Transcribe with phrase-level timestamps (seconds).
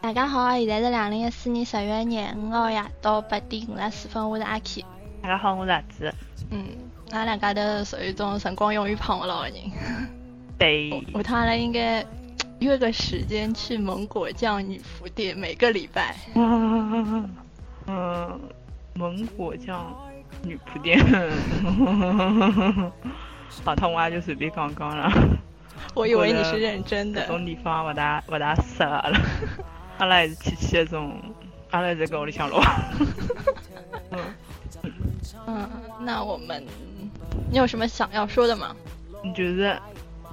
[0.00, 4.84] 大家好，现在是两零一四年十月廿五号夜到八点五十四分，我是阿 K。
[5.22, 6.12] 大家好，我是阿紫。
[6.50, 6.66] 嗯，
[7.12, 9.60] 俺两家都属于种辰光永远胖不老的人。
[10.58, 10.90] 对。
[11.14, 12.04] 下趟阿拉应该
[12.58, 16.16] 约个时间去芒果酱女仆店，每个礼拜。
[16.34, 17.30] 嗯，
[18.94, 19.96] 芒果酱
[20.42, 20.98] 女仆店。
[23.64, 25.08] 好，他我也就随便讲讲了。
[25.94, 27.22] 我以为你是认真的。
[27.22, 29.20] 这种地方不大不大适合了。
[29.98, 31.20] 阿拉还是去去那种，
[31.70, 32.62] 阿拉在跟屋里向咯。
[34.12, 34.18] 嗯
[35.46, 35.68] 嗯，
[36.00, 36.64] 那我们，
[37.50, 38.74] 你有什么想要说的吗？
[39.36, 39.76] 就是，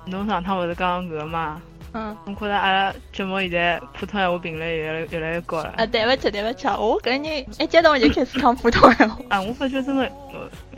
[0.05, 1.61] 侬上趟不是讲搿个嘛？
[1.93, 2.16] 嗯。
[2.25, 5.73] 我觉着阿拉节目现在普通闲话频率越来越来越高了。
[5.77, 9.17] 啊，对不起对不起，我搿人一激动就开始讲普通闲话。
[9.29, 10.09] 啊，我发觉真的。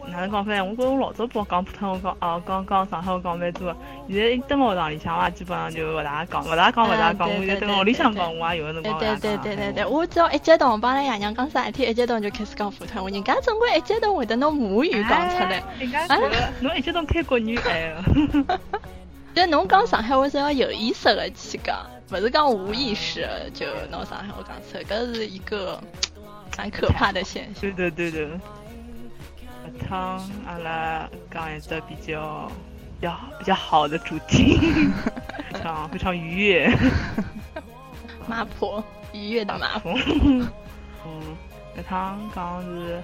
[0.09, 0.63] 哪能讲法？
[0.63, 3.75] 我觉着我老早不讲普通话，讲哦讲讲上海话讲蛮多。
[4.07, 7.29] 现在一蹲学堂里向话，基本上就勿大讲，勿大讲勿大讲。
[7.29, 13.09] 我现在蹲屋里向讲，我也有个辰光对对对对对，我只要一激动，帮阿拉爷娘讲啥事体，一激动就开始讲普通话。
[13.09, 15.63] 人家总归一激动会得拿母语讲出来。
[15.79, 16.07] 人家
[16.59, 17.94] 侬一激动开国语哎。
[19.35, 25.79] 就侬讲上海话是要有意识的去讲，勿是讲无意识就拿上海话讲出来，搿是一个
[26.57, 27.71] 蛮可怕的现象。
[27.75, 28.27] 对对对的。
[29.70, 32.52] 趟阿拉讲一个比较
[33.00, 34.58] 比较比较好的主题，
[35.52, 36.70] 非常非常愉悦。
[38.28, 39.94] 麻婆，愉悦的麻婆。
[41.06, 41.36] 嗯，
[41.75, 43.02] 这趟讲是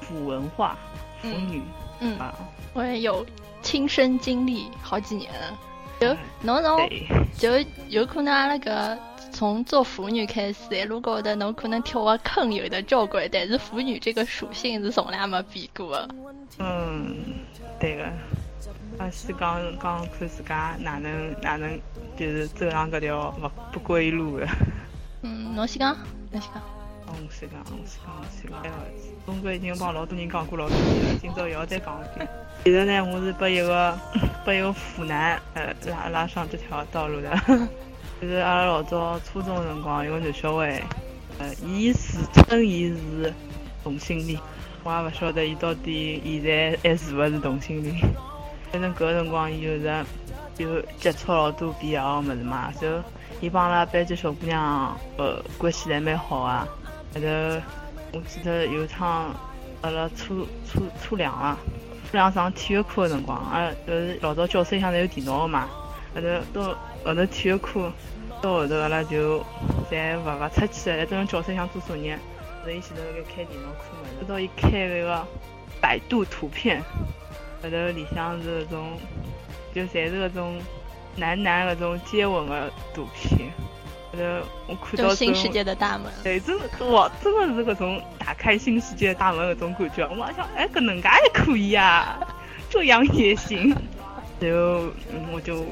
[0.00, 0.74] 腐文化，
[1.22, 1.62] 腐女。
[2.00, 2.34] 嗯啊，
[2.74, 3.24] 我也有
[3.62, 5.58] 亲身经历好几年了。
[6.00, 6.88] 就侬从
[7.36, 7.50] 就
[7.88, 8.98] 有可能阿拉个。
[9.32, 16.08] 从做腐女开始，一路高头侬可能跳个坑有的交关，但是腐女这个属性是从来没变过的。
[16.58, 17.14] 嗯，
[17.78, 18.04] 对个。
[18.98, 21.78] 啊，先讲讲看自家哪能哪能，
[22.16, 24.48] 就是走上搿条不不归路的。
[25.20, 25.94] 嗯，侬先讲，
[26.30, 26.62] 侬先讲。
[27.06, 28.62] 我先讲，我先讲，我先讲。
[29.24, 32.28] 总归已经帮老多人讲过老多遍了，今朝又要再讲一遍。
[32.64, 33.98] 现在呢，我是被一个
[34.44, 37.30] 被一个腐男呃拉拉上这条道路的。
[38.20, 40.82] 就是阿拉老早初中辰光有个男小孩，
[41.38, 43.32] 呃，伊自称伊是
[43.84, 44.40] 同性恋，
[44.82, 47.94] 我也勿晓得伊到底现在还是勿是同性恋。
[48.72, 50.04] 反正搿个辰光伊就是
[50.56, 52.88] 有接触老多不一样个物事嘛，就
[53.40, 56.66] 伊帮阿拉班级小姑娘呃关系侪蛮好啊。
[57.16, 57.62] 后头
[58.12, 59.34] 我记得有一趟
[59.82, 61.58] 阿拉初初初两啊，
[62.10, 65.68] 初两上体育课个辰光，阿拉就是老早教室里向侪有电脑个嘛，
[66.14, 66.78] 后头到。
[67.04, 67.92] 后头体育课
[68.42, 69.38] 到后头，阿拉就
[69.88, 72.16] 侪勿勿出去了，在蹲教室里向做作业。
[72.16, 75.24] 后头伊前头辣盖开电脑课嘛，直到伊开那个
[75.80, 76.82] 百度图片，
[77.62, 78.98] 后头里向是那种，
[79.72, 80.60] 就侪是那种
[81.14, 83.52] 男男那种接吻的图片。
[84.16, 86.12] 后头我看到新世界的大门。
[86.22, 90.06] 对，真的哇，真的是那种打开新世界大门那种感觉。
[90.08, 92.18] 我想，哎，搿能介也可以啊，
[92.70, 93.74] 这样也行。
[94.40, 94.84] 然后
[95.32, 95.64] 我就。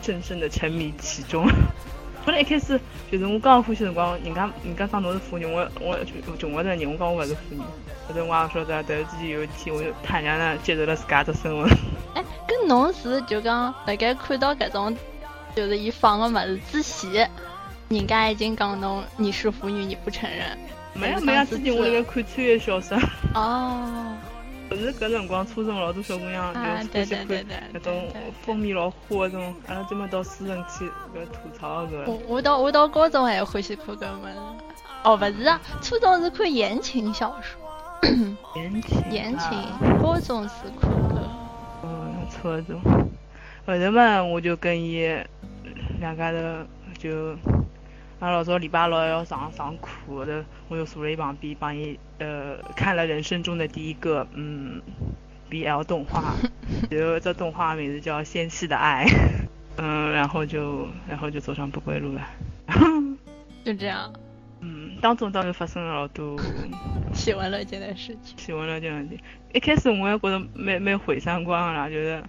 [0.00, 1.46] 深深的沉迷其中。
[2.24, 2.80] 本来一开始
[3.12, 7.60] 就是我刚欢喜辰光，人家人家讲侬是妇女，我我就就我这人，我讲我勿是妇女。
[7.60, 11.68] 后头我也晓得，但是之前有一天我就坦然的接受了自家的身份。
[12.14, 14.96] 哎，跟侬是就讲辣盖看到搿种
[15.54, 17.30] 就是伊放个物事之前，
[17.88, 20.58] 人家已经讲侬你是腐女，你不承认。
[20.94, 22.98] 没有没有，之前我辣盖看穿越小说。
[23.34, 24.14] 哦。
[24.68, 28.06] 不是搿辰光，初中老多小姑娘就欢喜看那种
[28.42, 32.04] 封面老花那种，阿拉专门到书城去搿吐槽个。
[32.06, 34.28] 我我到我到高中还欢喜看搿么
[35.04, 37.58] 哦，勿是啊，初中是看言情小说。
[38.56, 39.02] 言情。
[39.10, 39.58] 言情。
[40.02, 41.18] 高中是看搿。
[41.84, 42.78] 嗯，初中。
[43.64, 45.08] 后头嘛，我就跟伊
[45.98, 46.38] 两家头
[46.98, 47.34] 就。
[48.20, 54.82] 啊，老早礼拜六要上上课的，我就坐在伊旁边，帮伊呃看了人生中的第一个嗯
[55.48, 56.34] BL 动画，
[56.90, 59.04] 然后这动画名字叫《纤细的爱》，
[59.78, 62.26] 嗯，然后就然后就走上不归路了，
[63.64, 64.12] 就这样。
[64.60, 66.36] 嗯，当中当然发生了老多
[67.14, 68.36] 喜闻乐见的事情。
[68.36, 69.20] 喜闻乐见的事情，
[69.52, 72.24] 一开始我也觉得蛮蛮毁三观啦，觉得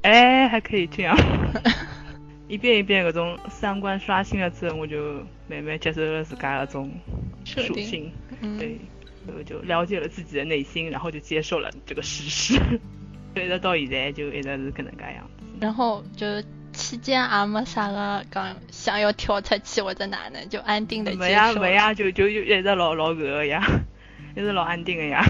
[0.00, 1.14] 哎还可以这样。
[2.48, 5.14] 一遍一遍搿种三观刷新了之后，我就
[5.48, 6.90] 慢慢接受了自家那种
[7.44, 8.12] 属性，
[8.58, 8.78] 对，
[9.26, 12.54] 我就了解了自己的内心，然后就接受了这个事实，
[13.34, 15.44] 一直到现在就一直是搿能介样子。
[15.60, 16.26] 然后就
[16.72, 21.24] 期间也没啥个讲想要跳出去或者哪能，就安定的接受。
[21.24, 23.60] 没呀没呀，就就就一直老老搿个呀，
[24.36, 25.24] 一直老安定个呀。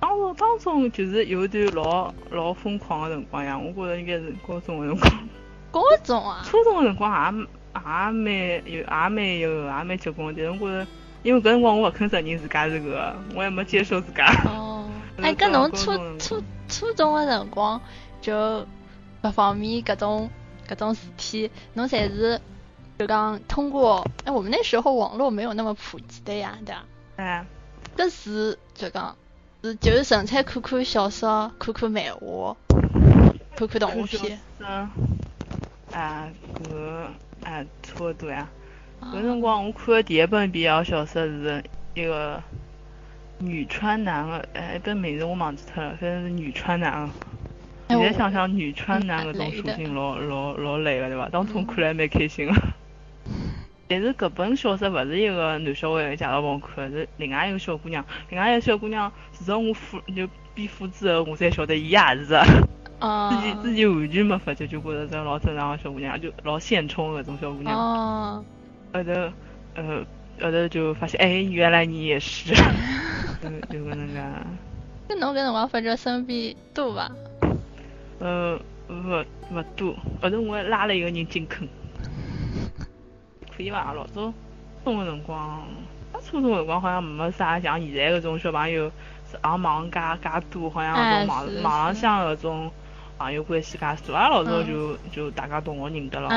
[0.00, 5.28] 当中当中就是有一段老老疯狂的辰光呀，我觉着应该是高中的辰光。
[5.74, 6.40] 高中啊？
[6.44, 7.40] 初中的辰光也
[7.74, 8.24] 也蛮
[8.64, 10.32] 有，也蛮有，也蛮结棍。
[10.36, 10.86] 但是我觉着，
[11.24, 14.24] 因为搿辰光我勿肯承认自家是个，我还没接受自家。
[14.46, 14.88] 哦。
[15.20, 17.80] 哎，搿侬初初初中的辰光，
[18.20, 18.64] 就
[19.20, 20.30] 各方面搿种
[20.68, 22.40] 搿种事体，侬侪是
[22.96, 24.06] 就讲通过？
[24.24, 26.84] 哎，我们那时候网络没有那么普及的呀，对吧？
[27.16, 27.44] 哎。
[27.96, 29.16] 搿是就讲
[29.62, 32.56] 是就是纯粹看看小说、看看漫画、
[33.56, 34.40] 看看动画片。
[35.94, 36.28] 啊，
[36.64, 36.76] 搿
[37.48, 38.48] 啊差不多呀。
[39.00, 41.62] 搿辰光我看的第一本 BL 小说是
[41.94, 42.42] 一个
[43.38, 47.10] 女川男的，哎，一本名字我忘记脱了，反正是女川男的。
[47.88, 51.28] 现在想想女川男搿种属性老老老累个对伐？
[51.28, 52.54] 当初看来蛮开心的。
[53.86, 58.04] 但是搿本小说勿是一个男小孩介绍拨我看，是另外一个小姑娘。
[58.30, 62.34] 另外一个小姑娘，自从我复就变复之后，我才晓得伊也是。
[63.30, 67.78] 自己自己完全没发觉，就觉着这老正常的小姑娘，就老现充那种小姑娘。
[67.78, 68.44] 哦。
[68.92, 69.10] 后头，
[69.74, 70.04] 呃，
[70.40, 72.54] 后头就发现，哎，原来你也是。
[73.42, 74.22] 嗯，就搿能介。
[75.08, 77.10] 那侬搿辰光发觉身边多伐？
[78.20, 78.58] 呃，
[78.88, 79.94] 勿勿多。
[80.22, 81.68] 后头我还拉了一个人进坑。
[83.56, 83.92] 可以伐？
[83.92, 84.32] 老早
[84.82, 85.62] 初中辰光，
[86.24, 88.90] 初中个辰光好像没啥像现在搿种小朋友
[89.30, 92.70] 上网介介多，好像搿种网网浪向搿种
[93.18, 94.14] 朋友关系介多。
[94.14, 96.28] 阿拉老早就就大家同学认得了，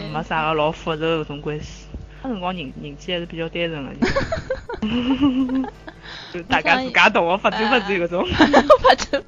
[0.00, 1.86] 也没啥个老复杂搿种关系。
[2.22, 5.70] 那辰光人人气还是比较单纯的。
[6.32, 8.26] 就 大家自家同学发展发展搿种。
[8.82, 9.22] 发展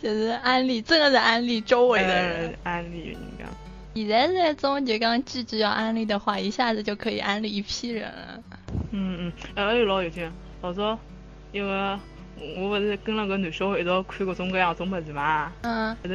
[0.00, 2.54] 就是安利，真的是安利周围的人。
[2.64, 3.44] 安利人家。
[3.94, 8.42] 现在那种就讲句句要安利的话，一下子就可以安利一批人了。
[8.90, 10.30] 嗯嗯，还有老有劲，
[10.62, 10.98] 老早
[11.50, 11.98] 因为
[12.58, 15.50] 我不是跟了个男小孩一道看各种各样种物事嘛。
[15.62, 15.96] 嗯。
[16.02, 16.14] 后头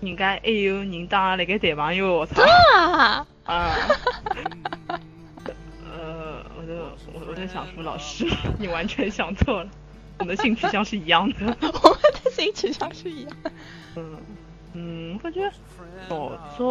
[0.00, 2.42] 人家还有人当那个谈朋友，我操。
[2.74, 3.26] 啊。
[3.44, 3.74] 啊。
[5.84, 6.74] 呃，我就
[7.12, 8.26] 我我在想说，老师，
[8.58, 9.70] 你完全想错了，
[10.18, 11.36] 我们的性取向是一样的。
[11.60, 13.32] 我们的性取向是一样。
[13.96, 14.16] 嗯。
[14.74, 15.50] 嗯，我感觉
[16.10, 16.64] 老早，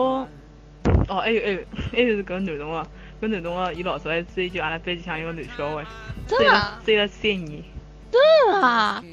[1.07, 1.59] 哦，还有还有
[1.91, 2.87] 还有是搿男同学，
[3.19, 5.83] 搿男同学伊老早还追求阿拉班级上一个男小孩，
[6.27, 7.63] 追了追了三年。
[8.11, 8.21] 真
[8.53, 9.03] 的啊？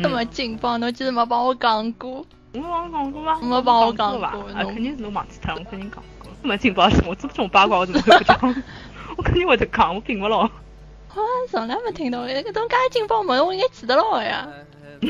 [0.00, 2.24] 这么劲爆，侬居然没帮我讲过？
[2.62, 3.38] 我帮讲过吗？
[3.42, 4.34] 没帮我讲过吧？
[4.54, 6.30] 啊，肯定是侬忘记脱了，我肯定讲过。
[6.42, 7.14] 这么劲爆什么？
[7.14, 8.38] 这种八卦我怎么会不讲？
[9.16, 10.40] 我肯定会得讲，我并不牢。
[11.14, 13.42] 我，从来没听到，搿种介劲爆么？
[13.42, 14.46] 我应该记得牢呀。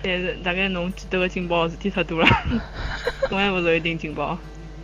[0.00, 2.28] 但是大概侬记得个劲爆事体太多了，
[3.30, 4.38] 我也不是一定劲爆。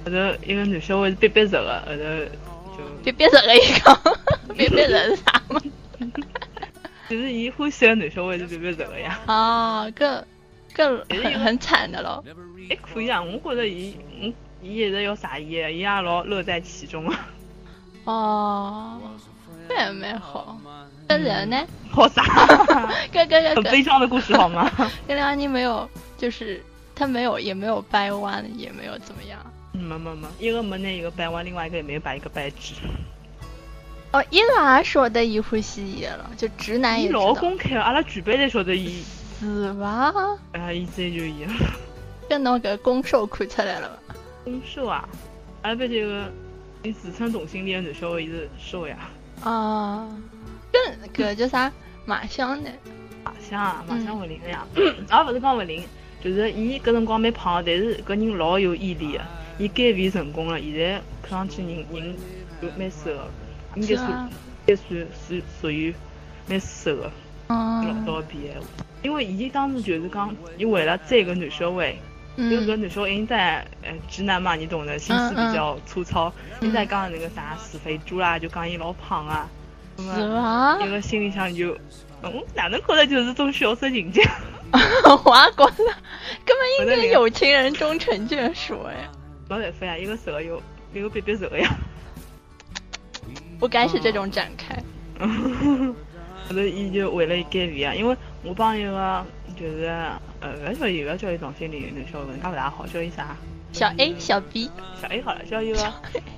[0.05, 2.03] 后头一个男小孩是憋憋热的，后头
[2.77, 3.99] 就憋憋热的一个，
[4.55, 5.61] 憋憋热是啥嘛？
[7.09, 9.19] 就是伊欢喜个男小孩是憋憋热的呀。
[9.27, 10.23] 啊，搿
[10.75, 12.25] 搿很很惨的咯。
[12.69, 17.29] 还可以啊，我觉着伊，嗯，伊一直要啥伊，伊也老乐在其中啊。
[18.05, 19.01] 哦。
[19.67, 20.59] 这也蛮好，
[21.09, 21.67] 那人呢？
[21.91, 22.23] 好啥？
[23.11, 24.71] 哥哥哥，很悲伤的故事好吗？
[25.09, 25.89] 这两你没有，
[26.19, 26.63] 就是
[26.95, 29.39] 他没有，也没有掰弯，也没有怎么样。
[29.73, 32.75] 没没没，一个没那一个掰弯，另外一个也没有把一个掰直。
[34.13, 39.03] 哦，伊拉也晓得伊欢喜伊了，就直男也老公开，阿拉全班侪晓得伊。
[39.45, 40.13] 是吧？
[40.53, 41.47] 啊，伊追求伊。
[42.29, 44.15] 跟侬个攻受看出来了吧？
[44.45, 45.07] 攻受啊？
[45.61, 46.33] 阿拉班这个，
[46.83, 48.97] 你自称同性恋的男小孩是受呀？
[49.43, 50.09] 啊，
[50.73, 51.71] 跟个叫啥
[52.07, 52.71] 马湘呢？
[53.23, 55.83] 马湘啊，马湘勿灵个呀，也勿是讲勿灵，
[56.23, 59.21] 就是伊搿辰光蛮胖，但是搿人老有毅力个，
[59.59, 62.17] 伊减肥成功了，现在看上去人人
[62.63, 63.29] 就蛮瘦个，
[63.77, 64.31] 应该算
[64.67, 65.95] 应该算是属于
[66.49, 67.13] 蛮瘦个，
[67.49, 68.67] 老早比闲话。
[69.03, 71.95] 因为伊当时就是讲，伊为了追个男小孩，
[72.37, 79.49] 因为搿男小孩现在呃直男嘛，你懂的，心思比较粗糙，现在讲那个啥死肥猪啦，就讲伊老胖啊。
[79.97, 80.79] 是吗？
[80.83, 81.77] 一个心里想就，
[82.23, 84.23] 嗯，哪能觉得就是种小说情节？
[84.73, 85.85] 我也觉得，
[86.45, 89.09] 根本应该有情人终成眷属哎。
[89.49, 90.61] 没办法呀，一个瘦又
[90.93, 91.71] 一个别别瘦呀。
[93.61, 94.83] 不该是这种展开。
[96.49, 99.27] 后头伊就为了减肥啊，因为我帮一个
[99.59, 99.85] 就是
[100.41, 103.37] 呃，勿叫伊，勿叫伊同性恋男小人家勿大好，叫伊啥？
[103.73, 104.71] 小 A、小 B。
[105.01, 105.79] 小 A 好了，叫一个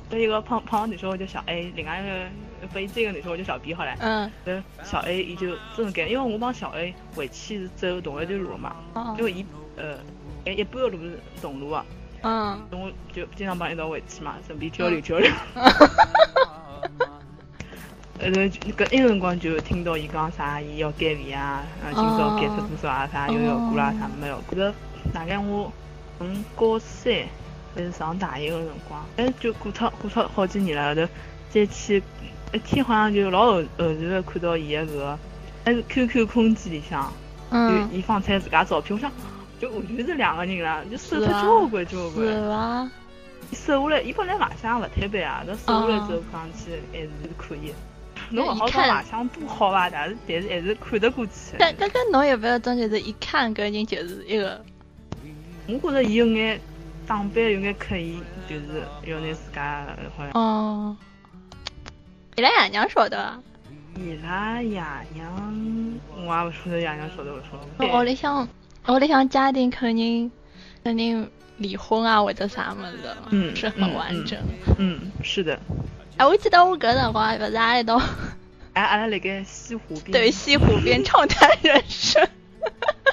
[0.08, 2.26] 叫一个胖胖女小孩叫小 A，另外一个。
[2.72, 8.74] 被这个女生我叫小 B 好了，嗯，小 A 伊就真的干，因为我帮小 A 回去是走同一段路嘛，
[9.18, 9.44] 因为伊
[9.76, 9.98] 呃，
[10.50, 11.84] 一半个路是同路啊，
[12.22, 15.30] 嗯，我就经常帮伊一道回去嘛，顺便交流交流。
[18.18, 24.72] 呃，搿那个辰光就听到伊讲啥，伊要减肥啊，然后今朝减出多少啊，啥又要过啦，啥没有，觉得
[25.12, 25.70] 大概我
[26.18, 27.12] 从高三
[27.74, 31.12] 还是上大一个辰光，哎，就过脱过脱好几年了，后头
[31.50, 32.02] 再去
[32.52, 35.18] 一天好像就老偶偶然的看到伊个搿个，
[35.64, 37.12] 还是 QQ 空间里向，
[37.50, 39.12] 就伊放出来自家照片，我想
[39.60, 42.26] 就完全是两个人了，就瘦脱交关交关。
[42.26, 42.90] 是伐？
[43.52, 47.74] 瘦下来，伊本来卖相勿特别啊，但瘦下来之后看上去还是可以。
[48.30, 49.88] 侬勿好讲卖相多好伐？
[49.90, 51.32] 但是但是还是看得过去。
[51.58, 54.64] 但刚刚侬有没有种就是一看搿人就是一个？
[55.68, 56.60] 我觉着伊有眼
[57.06, 60.32] 打扮有眼刻意，就是要拿自家好像。
[60.32, 60.96] 哦。
[62.36, 63.42] 伊拉爷娘晓得伐？
[63.96, 64.82] 伊拉爷
[65.14, 67.98] 娘，我也勿晓得爷娘晓得勿晓得。
[67.98, 68.46] 屋里向
[68.88, 70.30] 屋里向家庭肯定
[70.84, 74.38] 肯定离婚啊或者啥么子，嗯，是很完整。
[74.78, 75.58] 嗯，是的。
[76.16, 78.00] 哎，我记得我搿辰光勿是阿拉到，
[78.72, 80.12] 哎，阿拉辣盖西湖边。
[80.12, 82.26] 对，西湖边 畅谈人生。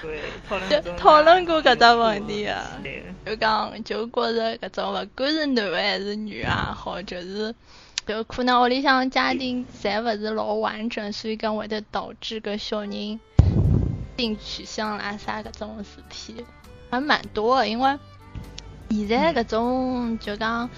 [0.01, 0.19] 对，
[0.81, 2.79] 就 讨论过搿只问题啊。
[3.25, 7.53] 就讲，就觉着搿种勿管是男还是女也好，就是
[8.05, 13.19] 就可能屋里向家庭侪勿是老完整，所以讲会得导致搿小人
[14.17, 16.45] 性取向啦啥搿种事体
[16.89, 17.67] 还蛮多的。
[17.67, 17.97] 因为
[18.89, 20.69] 现在搿种就讲。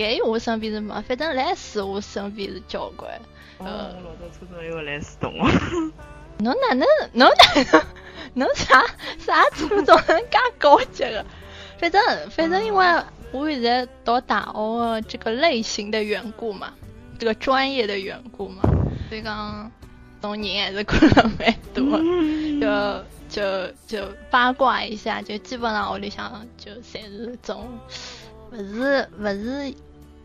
[0.00, 3.12] Gay 我身边是没，反正来世我身边是交关。
[3.58, 5.42] 呃，我老早初中有个来世同学。
[6.38, 6.88] 侬哪能？
[7.12, 7.84] 侬哪能？
[8.32, 8.82] 侬啥
[9.18, 11.22] 啥初中介高级个？
[11.78, 12.86] 反正反正因为
[13.30, 16.72] 我现在读大学这个类型的缘故嘛，
[17.18, 18.62] 这个专业的缘故嘛，
[19.10, 19.70] 所以讲
[20.22, 21.98] 种人还是看了蛮多，
[22.58, 27.68] 就就就八卦一下，就基本上屋里向就侪是种，
[28.48, 29.74] 不是不是。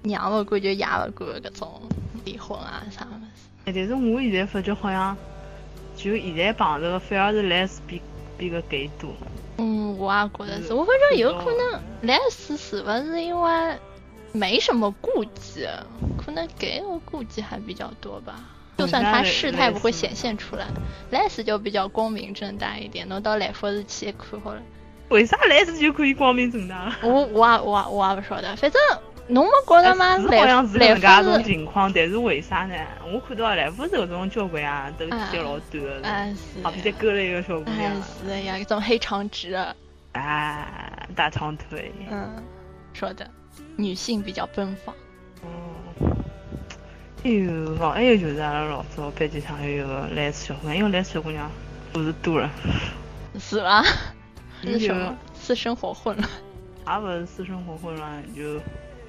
[0.06, 1.82] 娘勿管就爷勿管搿种
[2.24, 3.50] 离婚啊啥物事。
[3.66, 5.18] 哎，但是我现在发觉好像，
[5.98, 8.02] 就现在碰着个反而是来世比
[8.38, 9.10] 比个 gay 多。
[9.58, 10.74] 嗯，我也觉得是。
[10.74, 13.78] 我反正有可能来世是勿是因为
[14.32, 15.68] 没什么顾忌，
[16.24, 18.36] 可能 gay 的顾忌还比较多吧。
[18.78, 20.68] 就算他是，他也不会显现出来。
[21.10, 24.62] 来世就比较光明正大一点，侬到来福日去看好了。
[25.10, 26.94] 为啥来世就可以光明正大？
[27.02, 28.80] 我我也我我也不晓得，反正。
[29.28, 30.20] 侬没觉得吗？
[30.20, 32.76] 是好像是搿种情况，但是为啥呢？
[33.12, 37.92] 我看到来福士搿种交关啊，都剪老短的，旁边再勾了一个小姑娘。
[38.04, 39.54] 是呀，一种黑长直。
[40.14, 41.92] 啊，大长腿。
[42.10, 42.44] 嗯，
[42.94, 43.28] 说的，
[43.76, 44.94] 女性比较奔放。
[45.42, 46.08] 哦。
[47.24, 51.50] 哎呦，哦，还有就是阿拉老早班级上有一个来世小姑娘，因为来世小姑娘
[51.92, 52.50] 不是多了。
[53.40, 53.84] 是吧？
[54.62, 55.18] 是什么？
[55.34, 56.30] 私生活混乱。
[56.88, 58.62] 也不是私生活混乱，就。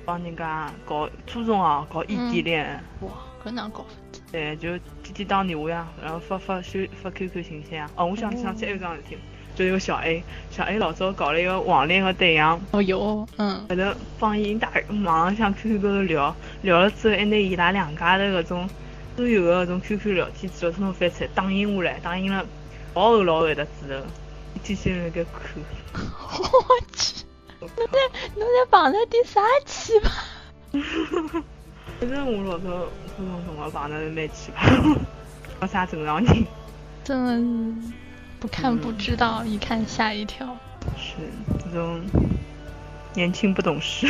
[0.07, 2.81] 帮人家搞初中啊，搞异地恋。
[3.01, 3.11] 哇，
[3.45, 4.21] 搿哪搞法子？
[4.31, 4.71] 对，就
[5.03, 7.91] 天天打电话呀，然后发发修发 QQ 信息啊。
[7.97, 9.19] 哦，我想想起还有桩事体，
[9.57, 12.61] 就一个小 A，小 A 老早搞了一个网恋的对象。
[12.71, 13.67] 哦哟，嗯。
[13.69, 13.83] 后头
[14.21, 14.71] 帮伊打
[15.05, 18.71] 网上向 QQ 高头聊，聊了之后还拿伊拉两家的搿种
[19.17, 22.47] 所有的搿种 QQ 聊天记录统统翻出来，打印下来，打印了
[22.95, 24.07] 老厚老厚的纸头，
[24.55, 25.63] 一天天辣盖看。
[25.93, 27.26] 我去。
[27.77, 27.99] 侬在
[28.37, 31.43] 侬在碰着第啥奇葩？
[32.01, 32.69] 反正我老早
[33.17, 34.97] 初中同学碰着是蛮奇葩，
[35.61, 36.45] 没啥正常人。
[37.03, 37.93] 真的是
[38.39, 40.57] 不看不知道，一看吓一跳。
[40.97, 41.15] 是
[41.65, 42.01] 这种
[43.15, 44.07] 年轻不懂事，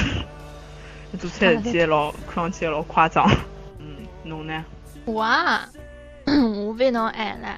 [1.18, 3.30] 做出来事体老看上去老夸张。
[3.78, 4.64] 嗯，侬呢？
[5.04, 5.68] 我啊，
[6.26, 7.48] 我比侬矮嘞。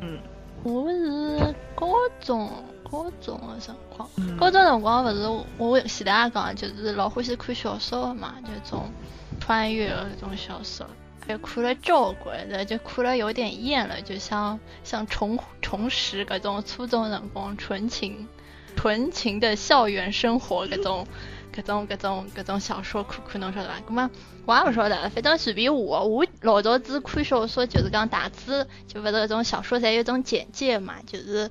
[0.00, 0.18] 嗯。
[0.62, 1.86] 我是高
[2.20, 2.50] 中。
[2.90, 5.26] 高中的辰光，高中辰光不是
[5.58, 8.90] 我前头也讲，就是老欢喜看小说的嘛，就种
[9.40, 10.86] 穿越的那种小说，
[11.28, 18.28] 就看了交关的，就看了有点厌了，就想想重重拾搿种初中辰光纯情
[18.76, 21.06] 纯情的校园生活，搿种
[21.54, 23.74] 搿种搿种搿种小说看看，侬晓得伐？
[23.88, 24.10] 搿么
[24.44, 31.50] 我也勿晓得，反正随便我，我老早子看小说就是讲大致就勿是搿种小说侪有种简介嘛，就是。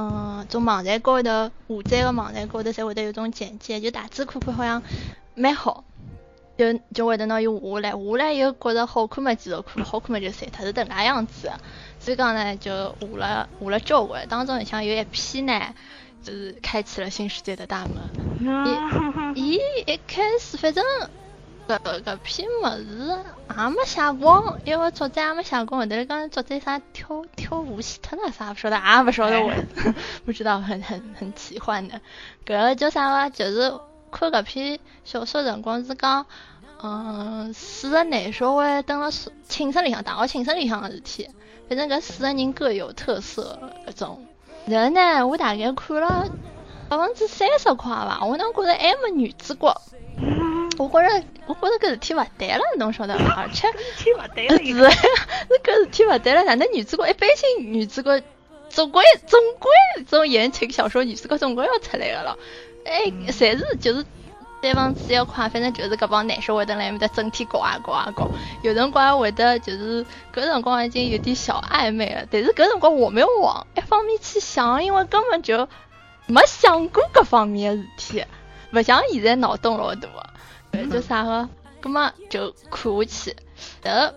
[0.00, 1.50] 嗯，从网站高头，下
[1.84, 4.80] 载个网站高头，侪会得有种简介，就大致看看好像
[5.34, 5.82] 蛮好，
[6.56, 11.50] 就就会得拿伊下来，下来以后觉着好看嘛，继续看，好看嘛就删脱，是迭个样子。
[11.98, 15.74] 所以讲呢，就下了下了交关，当中里向有一批呢，
[16.22, 19.34] 就是开启了新世界的大门。
[19.34, 20.84] 伊伊一开始反正。
[21.76, 23.24] 搿搿篇物事
[23.56, 25.82] 也没写光，因为作者也没写光。
[25.82, 29.52] 后头讲作者啥跳跳舞死脱了啥，不晓得，也不晓得我，
[30.24, 32.00] 不知道，很很很奇幻的。
[32.46, 33.30] 搿个叫啥个？
[33.30, 33.78] 就是
[34.10, 36.24] 看搿篇小说辰光是讲，
[36.82, 39.10] 嗯，四个男小孩蹲辣
[39.46, 41.28] 寝室里向，大学寝室里向个事体。
[41.68, 44.26] 反正搿四个人各有特色，搿种。
[44.66, 46.26] 然后呢，我大概看了
[46.88, 48.24] 百分之三十块伐？
[48.24, 49.82] 我能觉着还没女主角。
[50.78, 53.34] 我觉着，我觉着搿事体勿对了，侬晓得伐？
[53.42, 56.44] 而且，勿对了，是，是搿事体勿对了。
[56.44, 58.22] 哪能女主角一般性女主角
[58.68, 59.70] 总归总归
[60.08, 62.38] 这种言情小说女主角总归要出来个咯。
[62.84, 64.04] 哎，侪是就是
[64.62, 68.28] 三分之一块，反正就是搿帮男生会得来面搭整天搞啊搞啊搞，
[68.62, 72.24] 有辰光会得就是搿辰光已经有点小暧昧了。
[72.30, 75.68] 但是搿辰光我没有往一方面去想，因为根本就
[76.26, 78.24] 没想过搿方面的事体，
[78.72, 80.08] 勿像现在脑洞老大。
[80.90, 81.48] 叫啥个？
[81.80, 83.36] 葛么就看下去，
[83.84, 84.12] 后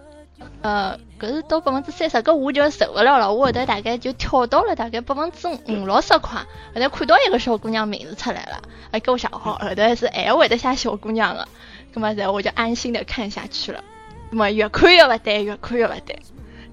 [0.63, 3.31] 呃，搿是到百分之三十，搿我就受勿了了。
[3.31, 6.39] 我后头大概就跳到了大概百分之五六十块，
[6.73, 8.59] 后头看到一个小姑娘名字出来了，
[8.91, 11.47] 还给我想好，后头是还会得写小姑娘的，
[11.93, 13.83] 葛么然后我就安心的看下去了。
[14.31, 16.19] 葛么越看越勿对，越看越勿对。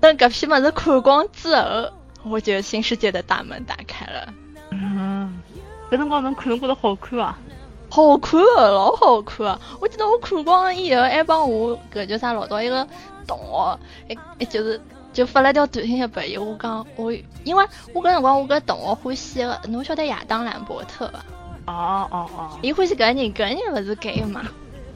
[0.01, 1.91] 等搿批物事看光之后，
[2.25, 4.33] 我就新世界的大门打开了。
[4.71, 5.43] 嗯，
[5.91, 7.37] 搿辰光侬看觉得好看伐？
[7.91, 9.59] 好看啊，老好看啊！
[9.81, 12.87] 我记得我看光以后，还帮我搿叫啥老早一个
[13.27, 13.79] 同学，
[14.39, 14.81] 哎就是
[15.13, 17.11] 就发了条短信拨伊，我讲我
[17.45, 21.73] 因为我搿辰光我搿同学欢喜个，侬晓得亚当兰伯特伐？
[21.73, 22.51] 哦哦哦！
[22.63, 24.43] 伊欢喜搿人，搿人勿是 gay 嘛？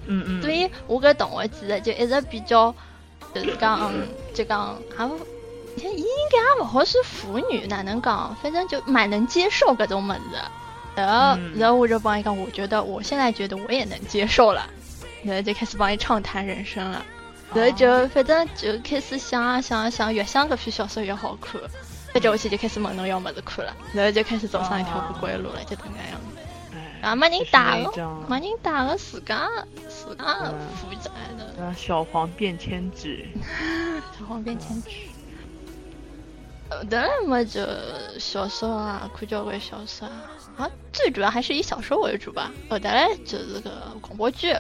[0.07, 0.43] 嗯嗯。
[0.43, 2.75] 所以我搿同学其实就一直比较
[3.35, 3.91] 就是讲
[4.35, 5.17] 就讲还勿，
[5.77, 8.37] 伊应该也勿好算腐女，哪能讲？
[8.43, 10.21] 反正就蛮能接受搿种物事。
[10.95, 14.69] 然后，然后我就帮一个，我觉得我现在觉得我也能接受了，
[15.25, 17.05] 然后就开始帮你畅谈人生了，
[17.55, 21.61] 然后就反正就开始想啊想啊想，越想搿篇小说越好看，
[22.13, 26.21] 再接下去就开始问侬要么子看了，然后就开始走上一条不归路了，就这个样。
[26.21, 26.39] 子。
[27.03, 27.91] 啊，没人打个，
[28.29, 29.49] 没人打了自家
[29.89, 31.75] 自家负责的。
[31.75, 33.27] 小黄便签纸，
[34.17, 34.91] 小黄便签纸。
[36.71, 37.61] 后来么就
[38.21, 40.15] 小说啊，看交关小说啊。
[40.57, 42.51] 啊，最主要还是以小说为主吧。
[42.69, 44.55] 后头来就是个广播剧。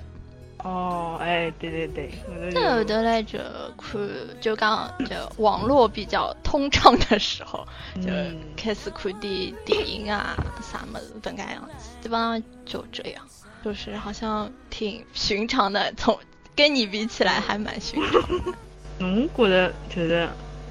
[0.58, 2.10] 哦，哎，对对对。
[2.52, 3.38] 那后头来就
[3.76, 4.00] 看，
[4.40, 7.66] 就刚就网络比较通畅的时候，
[8.00, 8.08] 就
[8.56, 13.24] 开始看点电影啊，啥么子，本该样子，基本上就这样，
[13.64, 16.16] 就是好像挺寻常的，从
[16.54, 18.22] 跟你比起来还蛮寻常。
[19.00, 20.28] 侬觉得就是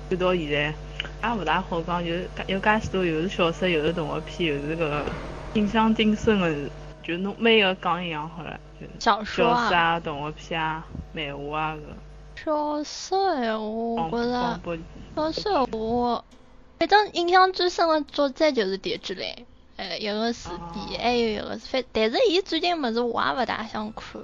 [0.10, 0.74] 直到现在。
[1.24, 5.06] 也勿大好讲，就是有介许多，又是小说，又是动画片，又是个
[5.54, 6.52] 印象挺深个，
[7.04, 8.60] 就侬每个讲一样好了。
[9.00, 11.80] 小说啊，动画片啊，漫画啊搿。
[12.44, 14.60] 小说哎，我觉着
[15.16, 16.26] 小说我
[16.80, 19.46] 反正印象最深个作者就是蝶之雷，
[19.78, 20.50] 哎，一个是
[20.90, 24.20] 伊，还有一个是反，但是伊最近么子我也勿大想看，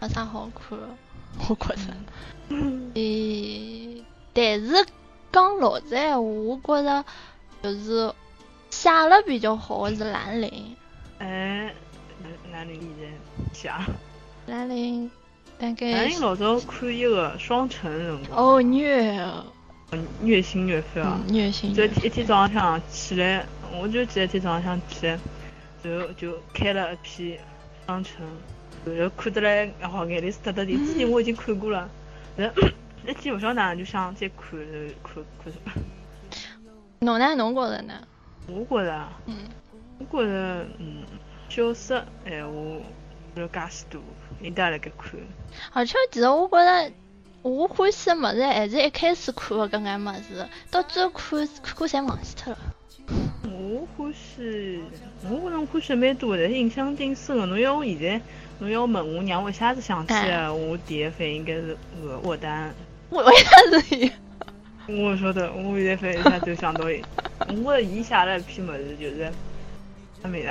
[0.00, 0.78] 没啥好看，
[1.48, 1.82] 我觉着。
[2.92, 4.86] 诶，但是。
[5.32, 7.04] 讲老实闲话，我觉着
[7.62, 8.12] 就是
[8.68, 10.76] 写了比较好的是兰陵。
[11.18, 11.72] 哎，
[12.52, 13.72] 兰陵现在写。
[14.46, 15.10] 兰陵
[15.58, 15.92] 大概。
[15.92, 18.56] 兰陵老早看一个双城辰光。
[18.56, 19.44] 哦，虐啊！
[20.20, 21.18] 虐心虐肺啊！
[21.28, 21.72] 虐心。
[21.72, 23.46] 就一天早上向起来，
[23.80, 25.18] 我就记得一天早上向起来，
[25.82, 27.38] 就就开了一篇
[27.86, 28.26] 双城，
[28.84, 30.76] 然后看得来，好眼泪是哒哒的。
[30.76, 31.88] 之前我已经看过了，
[32.36, 32.68] 然后。
[33.06, 34.58] 一天勿晓得哪能就想再看
[35.02, 35.72] 看看什么。
[37.00, 37.34] 侬呢？
[37.34, 37.94] 侬觉着呢？
[38.46, 39.36] 我觉着，嗯，
[39.98, 41.02] 我觉着，嗯，
[41.48, 42.52] 小说闲话
[43.34, 44.00] 有介许多，
[44.40, 45.20] 一直辣盖看。
[45.72, 46.92] 而且其实我觉着，
[47.42, 52.58] 我欢喜的物事还是一开始看的搿眼物事，到最后看看看侪忘记脱了。
[53.44, 54.80] 我欢喜，
[55.24, 57.46] 我觉着我欢喜蛮多的，印象挺深的。
[57.46, 58.20] 侬要我现在，
[58.60, 62.72] 侬要问我，让我一下子想起来，我第一反应应该是呃沃丹。
[63.12, 64.10] 我为啥是伊？
[64.88, 67.04] 我晓得，我现在反一下就想到伊。
[67.62, 69.30] 我伊写了一篇么子，就是
[70.22, 70.48] 啥名字？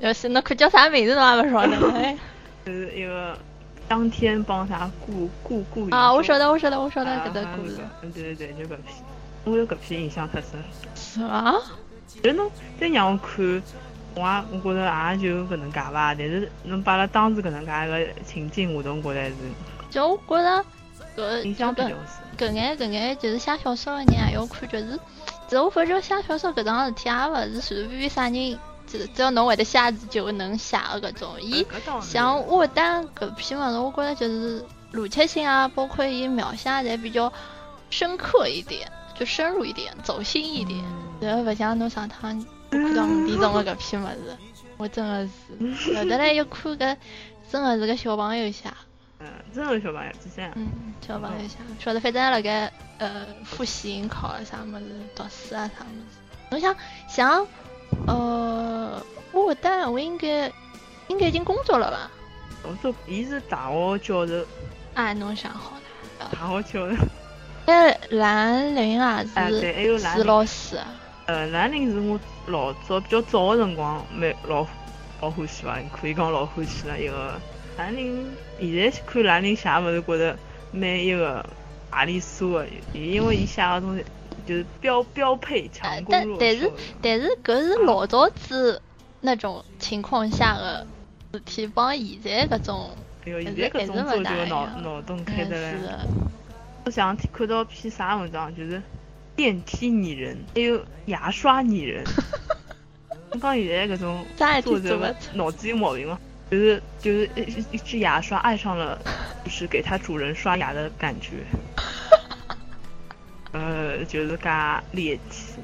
[0.00, 1.92] 要是那可叫啥名字都也不晓得。
[1.92, 2.16] 哎，
[2.64, 3.36] 就是一个
[3.86, 6.10] 当天帮啥故故故啊！
[6.10, 7.76] 我晓得，我晓得，我晓得搿个故事。
[8.00, 8.78] 嗯，对对对，就搿篇，
[9.44, 10.52] 我有搿篇印象特深。
[10.94, 11.54] 是吗？
[12.22, 13.62] 就侬再让我看，
[14.14, 16.14] 我也我觉着也就搿能介吧。
[16.14, 19.34] 但是侬把了当时搿能介个情景，我都觉得是。
[19.90, 20.64] 就我觉着。
[21.16, 21.88] 搿印象比较
[22.36, 24.98] 搿眼搿眼就是写小说的人也要看，就是，
[25.46, 31.40] 其实我发觉写小说搿桩事体也勿是随随便便啥人，只只要侬会得写字就能写的搿种。
[31.40, 31.64] 伊
[32.02, 37.32] 像沃丹搿篇物事，我觉着就是逻辑性啊，包括伊描写侪比较
[37.90, 40.82] 深刻一点，就深入一点，走心一点。
[41.20, 44.36] 然后勿像侬上趟看到五点钟的搿篇物事，
[44.76, 45.28] 我真的
[45.78, 46.96] 是， 后头来一看搿
[47.50, 48.64] 真的是个小朋友写。
[49.20, 50.50] 嗯，真的小朋友就这样。
[50.56, 50.68] 嗯，
[51.00, 56.18] 小朋友想，晓得反正辣盖呃复习考啊啥么子，读书啊啥么子。
[56.50, 56.74] 侬想
[57.08, 57.46] 像
[58.06, 60.50] 呃我但我应该
[61.08, 62.10] 应该已经工作了吧？
[62.62, 64.44] 我说，伊是大学教授。
[64.94, 66.30] 哎，侬想好了。
[66.32, 66.96] 大学教授。
[67.66, 70.78] 哎，兰陵啊是是老师。
[71.26, 74.66] 呃，兰陵是我老早比较早的辰光，蛮老
[75.20, 77.40] 老欢喜吧，可以讲老欢喜了一个。
[77.76, 78.30] 兰陵
[78.72, 80.38] 现在看兰陵侠物事，觉得
[80.72, 81.44] 蛮一个
[81.90, 84.04] 阿里苏的，因为伊写个东西
[84.46, 86.72] 就是标标配强攻弱但但是
[87.02, 88.80] 但是搿是老早子
[89.20, 90.86] 那种情况下的
[91.32, 92.90] 事体，帮现在搿种
[93.24, 95.78] 哎呦，现在搿种做就脑脑洞开的嘞。
[96.84, 98.82] 我想看到篇啥文章，就是
[99.34, 102.04] 电梯拟人，还有牙刷拟人。
[103.30, 104.24] 我讲现在搿种
[104.62, 106.18] 作者脑子有毛病吗？
[106.54, 108.96] 就是就是一一只牙刷爱上了，
[109.44, 111.44] 就是给它主人刷牙的感觉。
[113.50, 115.54] 呃，就是噶猎奇。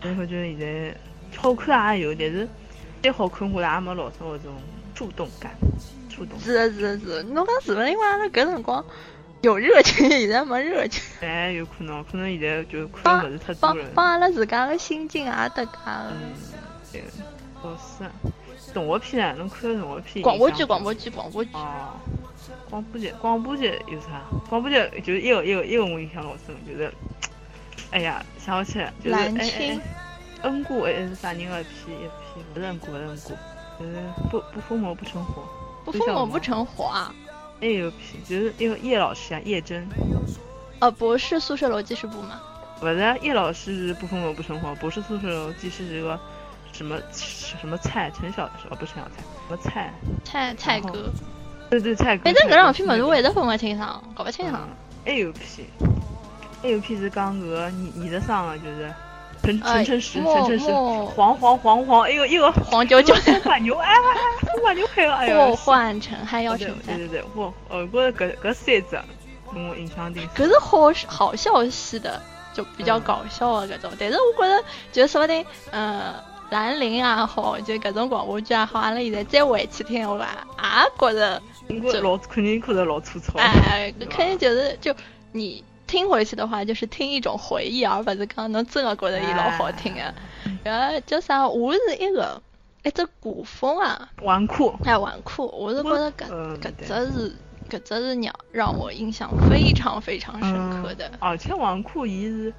[0.00, 0.96] 所以我觉得现在
[1.36, 2.48] 好看也有，但是
[3.02, 4.54] 再好看我也没老早那种
[4.94, 5.50] 触动感。
[6.08, 6.38] 触动。
[6.38, 8.84] 是是是，侬讲是不是因为阿拉搿辰光
[9.42, 11.02] 有热情， 现在没热情？
[11.20, 13.84] 哎，有可能，可能现在就看物事太多了。
[13.92, 16.06] 帮帮阿拉自家的心境也得噶。
[16.12, 16.32] 嗯，
[16.92, 17.02] 对，
[17.64, 18.08] 老是。
[18.70, 20.22] 动画片啊，侬看动画片？
[20.22, 21.50] 广播剧，广播剧，广播剧。
[21.54, 21.92] 哦，
[22.68, 24.22] 广播剧，广播剧有啥？
[24.48, 26.92] 广播剧就是一个一个一个我印象老深，就是，
[27.90, 29.80] 哎呀，想不起来，就是哎哎，
[30.42, 32.44] 恩顾还是啥人个片一片？
[32.54, 33.96] 不是恩顾，不是恩顾，就是
[34.30, 35.42] 不不疯魔不成活。
[35.84, 37.14] 不疯魔不成活啊！
[37.60, 39.88] 还有片，就是一个叶老师啊，叶真。
[40.78, 42.40] 呃，博士宿舍楼记事簿吗？
[42.78, 46.18] 不是，叶老师是不疯魔不成活，博士宿舍楼记事这个。
[46.80, 48.10] 什么什么菜？
[48.18, 49.92] 陈小哦，不是陈小菜，什么菜？
[50.24, 51.12] 菜菜哥。
[51.68, 52.24] 对对，菜哥。
[52.24, 54.66] 反正搿两篇物事我一直分不清爽，搞不清爽。
[55.04, 58.90] A U P，A U P 是讲搿个你你的上啊就是
[59.42, 63.14] 陈陈陈实陈陈实黄黄黄黄，哎呦一个黄焦焦。
[63.16, 63.94] 风马牛哎，
[64.40, 65.50] 风马牛配了哎呦。
[65.50, 66.96] 祸患尘还要承担。
[66.96, 68.98] 对对对，我呃，我搿搿三只
[69.52, 70.46] 跟我印象挺深。
[70.46, 72.22] 搿是好好笑系的，
[72.54, 76.14] 就比较搞笑的搿种，但是我觉得就说不定嗯。
[76.50, 80.24] 兰陵也好，就各种广播剧也好，阿拉现在再回去听，我也
[80.98, 81.40] 觉得
[82.00, 83.38] 老肯定觉着老粗糙。
[83.38, 84.94] 哎，肯定就是就
[85.32, 90.14] 你听回去的话，就是听一种回忆，而不是讲侬真的觉得伊老好听的。
[90.64, 91.46] 然后叫啥？
[91.48, 92.42] 我是一个
[92.82, 97.36] 一只古风啊，纨绔，哎，纨绔，我是觉得搿搿只是
[97.70, 101.10] 搿只是让让我印象非常非常深刻的。
[101.20, 102.52] 而且纨绔伊是。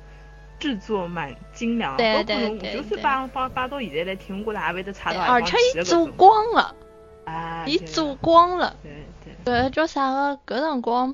[0.61, 6.75] 制作蛮精良，对对对，就是把把把到现在来听，我觉得也会得差到而且伊做光了，
[7.25, 8.91] 啊，伊做光了，对
[9.43, 10.39] 对，对叫啥个？
[10.45, 11.13] 搿辰光，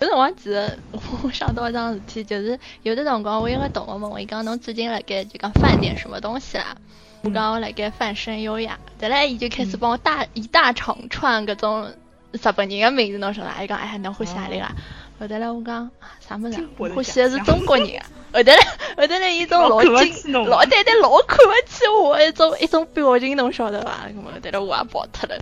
[0.00, 0.78] 搿辰光其实
[1.22, 6.76] 我想到一桩事体，就是有的辰光我有个同学问我，伊讲侬最近辣盖就讲饭点什么东西啦？
[7.22, 11.92] 我讲我辣盖翻声优呀，再来伊就开始帮我大一大长串搿种
[12.32, 13.62] 日本人的名字，侬晓得伐？
[13.62, 14.74] 伊讲哎，侬欢喜哪里啦？
[15.20, 16.66] 后头来我讲啥么子？
[16.78, 17.86] 欢喜的是中国人。
[18.32, 18.56] 后头来
[18.96, 23.90] 后头来一种老惊老对对老看不起我一种一种表情，侬晓得伐？
[24.16, 25.38] 后头来我也跑脱了。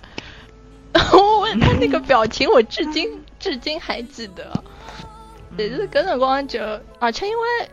[0.93, 4.51] 我他那个表情，我至今至今还记得。
[5.57, 6.59] 但是搿辰光就，
[6.99, 7.69] 而且因为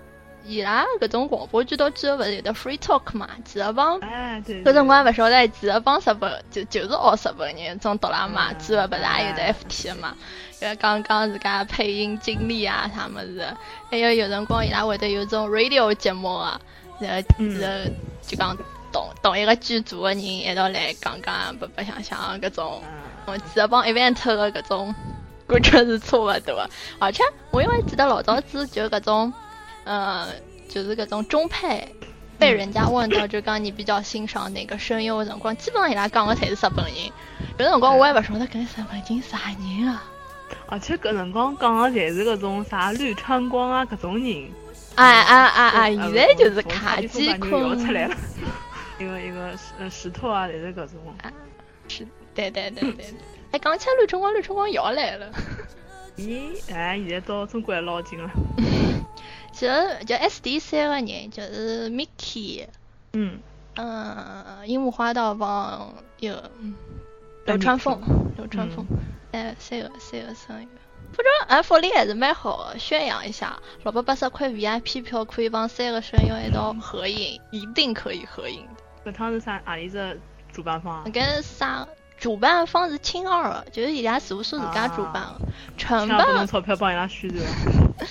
[0.47, 3.29] 伊拉搿种广播剧到最后勿是有的 free talk 嘛？
[3.45, 10.15] 其实帮搿辰光勿晓得，其实帮日本就就是学日本人种哆啦 A 之后勿是也有的 FT 嘛？
[10.63, 13.47] 因为刚刚自家配音经历啊，啥么子，
[13.91, 16.59] 还有有辰光伊拉会得有种 radio 节目啊，
[16.99, 17.29] 然后
[17.61, 17.91] 然后
[18.23, 18.57] 就讲
[18.93, 22.83] 同同一个剧组的人一道来讲讲白白相相搿种，
[23.27, 24.95] 我记得帮 event 的搿种
[25.47, 26.67] 感觉是差勿多，
[26.99, 29.31] 而且我因为记得老早子就搿种，
[29.87, 30.27] 呃，
[30.69, 31.89] 就是搿种中配
[32.39, 36.95] 被人家问到就讲你比较欣赏哪个声优的辰光，基本上伊拉讲的侪是日本人，
[37.59, 40.05] 有辰光我也勿晓得搿日本人啥人啊。
[40.67, 44.51] 而且搿辰光讲的侪是搿种啥绿川光啊搿种人，
[44.97, 48.15] 哎哎哎哎，现在就是卡基空出来了，
[48.99, 51.15] 一个一个石石头啊，侪是搿种。
[51.89, 53.07] 是，对对对对。
[53.53, 55.31] 哎，讲起来绿川光，绿川光要来了。
[56.17, 58.29] 咦，哎，现在到中国来捞金了。
[59.57, 62.67] 其实就 S D 三个人，就是 Mickey，
[63.15, 63.41] 嗯
[63.77, 66.51] 嗯，樱木花道帮一个
[67.47, 67.99] 流川枫，
[68.37, 68.85] 流川枫。
[69.33, 70.69] 哎，三个三个声优，
[71.11, 79.11] 不知道，哎，福利还是蛮好，宣扬一下，六百八十块 VIP 票可以帮三个声优一道合影，一定可以合影的。
[79.11, 79.59] 搿趟是啥？
[79.65, 80.21] 阿里只
[80.53, 81.03] 主办方？
[81.11, 81.89] 搿啥？
[82.19, 85.41] 主办方是青二，就是伊拉事务所自家主办的，
[85.79, 86.19] 成本。
[86.37, 87.43] 用钞票帮伊拉宣传。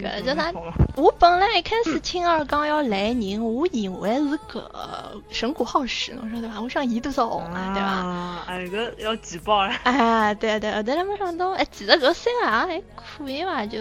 [0.00, 0.52] 搿叫啥？
[0.96, 6.60] 我本来一开始听二刚要来人，我以为是个神谷浩史，侬晓得伐？
[6.60, 8.44] 我想伊多少红啊，对伐？
[8.46, 9.72] 哎，搿要举报了。
[9.84, 13.64] 哎，对对，后头来没想到，哎，其实搿三个还可以吧？
[13.66, 13.78] 就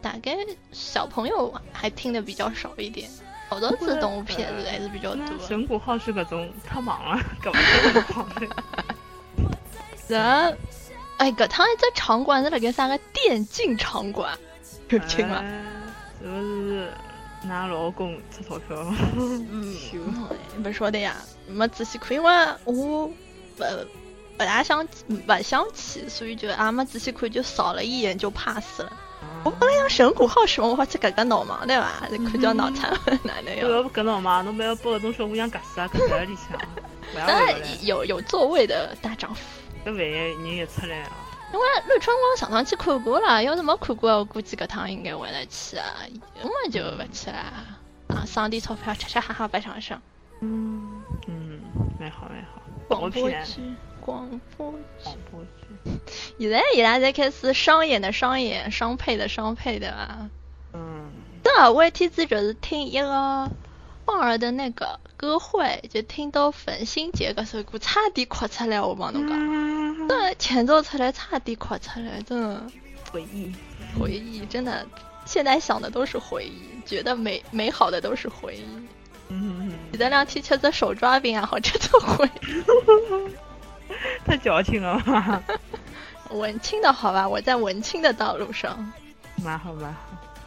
[0.00, 0.36] 大概
[0.72, 3.08] 小朋友还听的比较少一点。
[3.50, 5.24] 老早子动物片子还是比较多。
[5.46, 8.26] 神谷浩史搿种太忙了， 搿勿好。
[10.06, 10.54] 然，
[11.16, 14.38] 哎，搿趟一只场馆是辣盖啥个电竞场馆？
[14.88, 16.88] 是不是
[17.44, 18.76] 拿老公出钞票？
[19.16, 19.74] 嗯，
[20.62, 21.14] 不说的呀，
[21.46, 22.74] 没仔细看，因为我
[23.56, 23.64] 不
[24.36, 24.86] 不大想
[25.26, 28.92] 不想去，所以就也没仔细看，就扫了一眼就 pass 了。
[29.44, 32.02] 我本来想神谷浩史，我好去割割脑嘛，对吧？
[32.10, 32.90] 看叫脑残，
[33.22, 33.82] 哪能要？
[33.82, 36.58] 不割脑嘛，侬不要把搿种小姑娘割死啊，割在里向。
[37.14, 37.54] 但
[37.86, 39.40] 有有座位的大丈夫。
[39.86, 41.10] 搿万一人一出来啊？
[41.52, 45.84] 因为绿春光上趟去看过了，要是没看过，我估计搿趟应该会得去啊，
[46.42, 47.36] 我就勿去了
[48.08, 50.00] 啊，省点钞票，吃吃喝喝白相相。
[50.40, 51.60] 嗯嗯，
[51.98, 52.62] 蛮好蛮好。
[52.86, 55.90] 广播剧，广播剧，广播剧。
[56.38, 60.30] 现在伊拉在开始商演的商演，商配的商配的吧？
[60.74, 61.10] 嗯。
[61.42, 63.50] 对啊，我一天子就是听一个。
[64.08, 72.62] 放儿的那个歌会，就听到粉心姐这首歌，差点哭出来，我帮侬讲，对，前奏出来差点哭出来，真的
[73.12, 73.52] 回忆，
[74.00, 74.86] 回忆，真的，
[75.26, 78.64] 现在想的都是回忆，觉得美美好的都是回忆。
[79.28, 82.64] 嗯，你的两天吃着手抓饼啊，好吃的回忆，
[84.24, 85.42] 太矫情了吧？
[86.32, 88.90] 文青的好吧，我在文青的道路上，
[89.44, 90.00] 蛮好蛮好，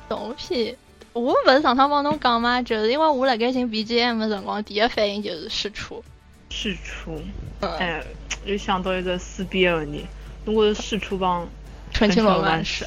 [0.10, 0.76] 东西。
[1.14, 2.62] 我不是上趟帮侬讲嘛？
[2.62, 6.04] 就是因为我辣盖寻 BGM 的辰光，第一反应就是试出。
[6.50, 7.22] 试出，
[7.62, 8.04] 哎，
[8.46, 10.06] 又想到一个撕逼的问题。
[10.46, 11.48] 如果是试出帮
[11.92, 12.86] 纯情罗曼史，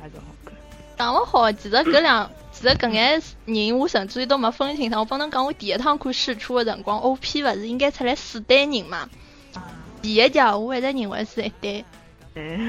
[0.00, 0.54] 还是好看。
[0.98, 4.92] 讲勿好，其实搿两， 其实搿眼人我甚至于都没分清。
[4.94, 9.08] 我帮侬讲，我第一趟看试出的辰光，OP 勿是应该出来四对人嘛？
[10.02, 11.84] 第一集我一直认为是一对。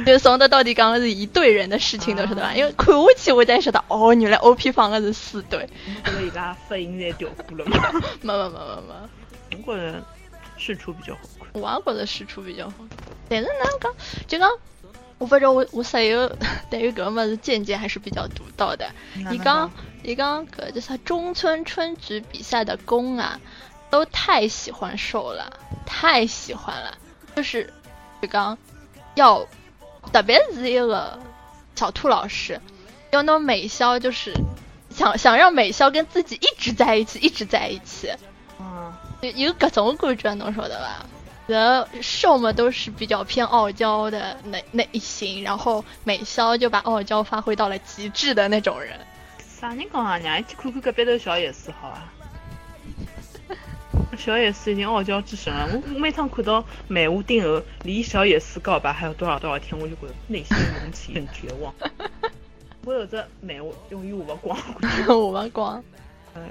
[0.05, 2.53] 就说的到底讲的是一队人的事情都是对吧？
[2.55, 5.67] 因为看下去我才晓得，哦，原来 O P 放的是四对。
[6.05, 7.91] 觉得伊拉发音在调过了吗？
[8.21, 9.63] 没没没没没。
[9.65, 10.03] 我觉得
[10.57, 11.61] 试出比较好看。
[11.61, 12.75] 我也觉得试出比较好。
[13.29, 13.93] 但是哪讲？
[14.27, 14.49] 就讲，
[15.17, 16.31] 我不知道我我室友
[16.69, 18.89] 对于搿么是见解还是比较独到的。
[19.29, 19.69] 你刚
[20.03, 23.39] 你刚搿就是中村春菊比赛的攻啊，
[23.89, 25.51] 都太喜欢受了，
[25.85, 26.97] 太喜欢了，
[27.35, 27.73] 就是
[28.21, 28.57] 就刚
[29.17, 29.45] 要。
[30.13, 31.19] 特别是一个
[31.75, 32.61] 小兔老师，
[33.11, 34.33] 要那种美肖，就是
[34.89, 38.09] 想想让美肖跟自己一直在一起，一直在一起。
[38.57, 38.93] 嗯，
[39.35, 41.05] 有各种感觉，侬说的吧？
[41.45, 48.97] 人瘦嘛都是比较偏傲娇的那那一型，然后美肖就把傲娇发挥到了极致的那种人。
[49.59, 50.17] 啥人讲啊？
[50.19, 52.13] 娘，一起看看隔壁头小野寺好啊。
[54.17, 61.73] 小野寺已经傲娇之神了，我每趟看到美屋定额离小野寺告白还有多少多少天，我就觉得内心涌起很绝望。
[62.83, 64.57] 我有只漫画永远画不光，
[65.31, 65.83] 画不光。
[66.35, 66.49] 嗯。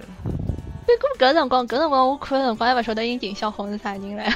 [0.86, 4.32] 搿搿辰光，搿辰光我看的辰光还勿晓得樱井小红是啥人嘞。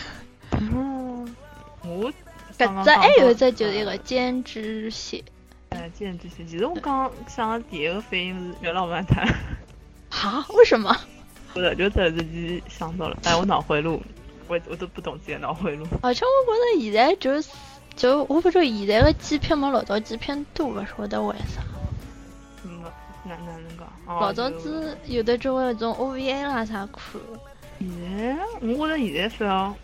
[0.58, 1.36] 嗯。
[1.84, 2.12] 我。
[2.58, 5.24] 搿只还有一只就是一个胭脂蟹。
[5.70, 9.26] 哎，胭脂蟹，其实我刚想的第一个反应是月老漫谈。
[10.10, 10.44] 哈？
[10.50, 10.94] 为什么？
[11.54, 14.02] 不是，就突然之间想到了，哎，我脑回路，
[14.48, 15.86] 我我都不懂自己脑回路。
[16.02, 17.50] 而且我觉得现在就是，
[17.96, 21.60] 就我不知道现在的机片没老早机片多，不晓得为啥。
[22.64, 22.82] 嗯，
[23.24, 23.88] 哪哪能讲？
[24.06, 27.20] 老早子有的就会那种 OVA 啦啥看。
[27.78, 29.74] 现在，我觉得现在反而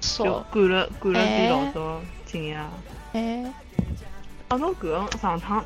[0.00, 2.68] 少，赶了赶了比老早紧呀。
[3.12, 3.52] 哎。
[4.48, 5.64] 讲到搿上趟，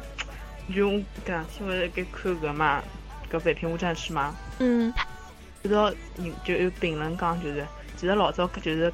[0.74, 2.82] 就搿两天我在给看搿嘛，
[3.30, 4.34] 搿《北平无战事》嘛。
[4.58, 4.90] 嗯。
[5.62, 8.92] 知道，你就有评论讲，就是其实老早就是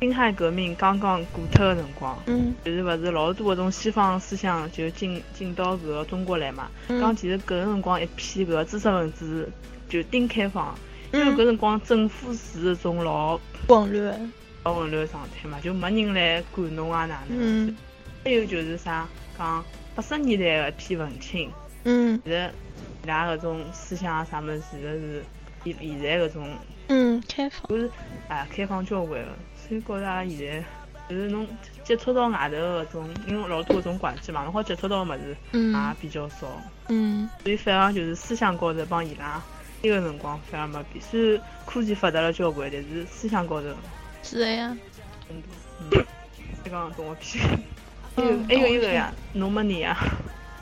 [0.00, 6.68] 辛亥革命刚刚过脱的辰光，嗯，就是勿是老多搿种西方思想就进进到搿个中国来嘛。
[6.88, 9.50] 讲其实搿个辰光一批搿个知识分子
[9.88, 10.74] 就顶开放，
[11.12, 17.66] 因为搿辰光政府是一种老混乱、老混乱状态嘛，就没人来管侬啊哪能。
[17.66, 17.76] 嗯。
[18.22, 21.50] 还有就是啥，讲八十年代的一批文青，
[21.84, 22.50] 嗯，其实
[23.02, 25.24] 伊拉搿种思想啊啥物事其实是。
[25.64, 26.48] 现现在搿种，
[26.88, 27.90] 嗯，开放，就是
[28.28, 30.64] 啊，开放交关了，所以觉着现在
[31.08, 31.46] 就是侬
[31.82, 36.46] 接触到外头搿种，因为老多搿种环境嘛，侬好接触到物事也比较少，
[36.88, 39.42] 嗯，所以反而就是思想高头帮伊拉
[39.82, 43.68] 那个辰光反而没变，虽然科技发达了交关，但是思想高头。
[44.22, 44.76] 是的呀，
[45.28, 45.42] 嗯，
[46.64, 47.42] 你讲动画片，
[48.16, 49.96] 还有还有一个呀，侬没你呀，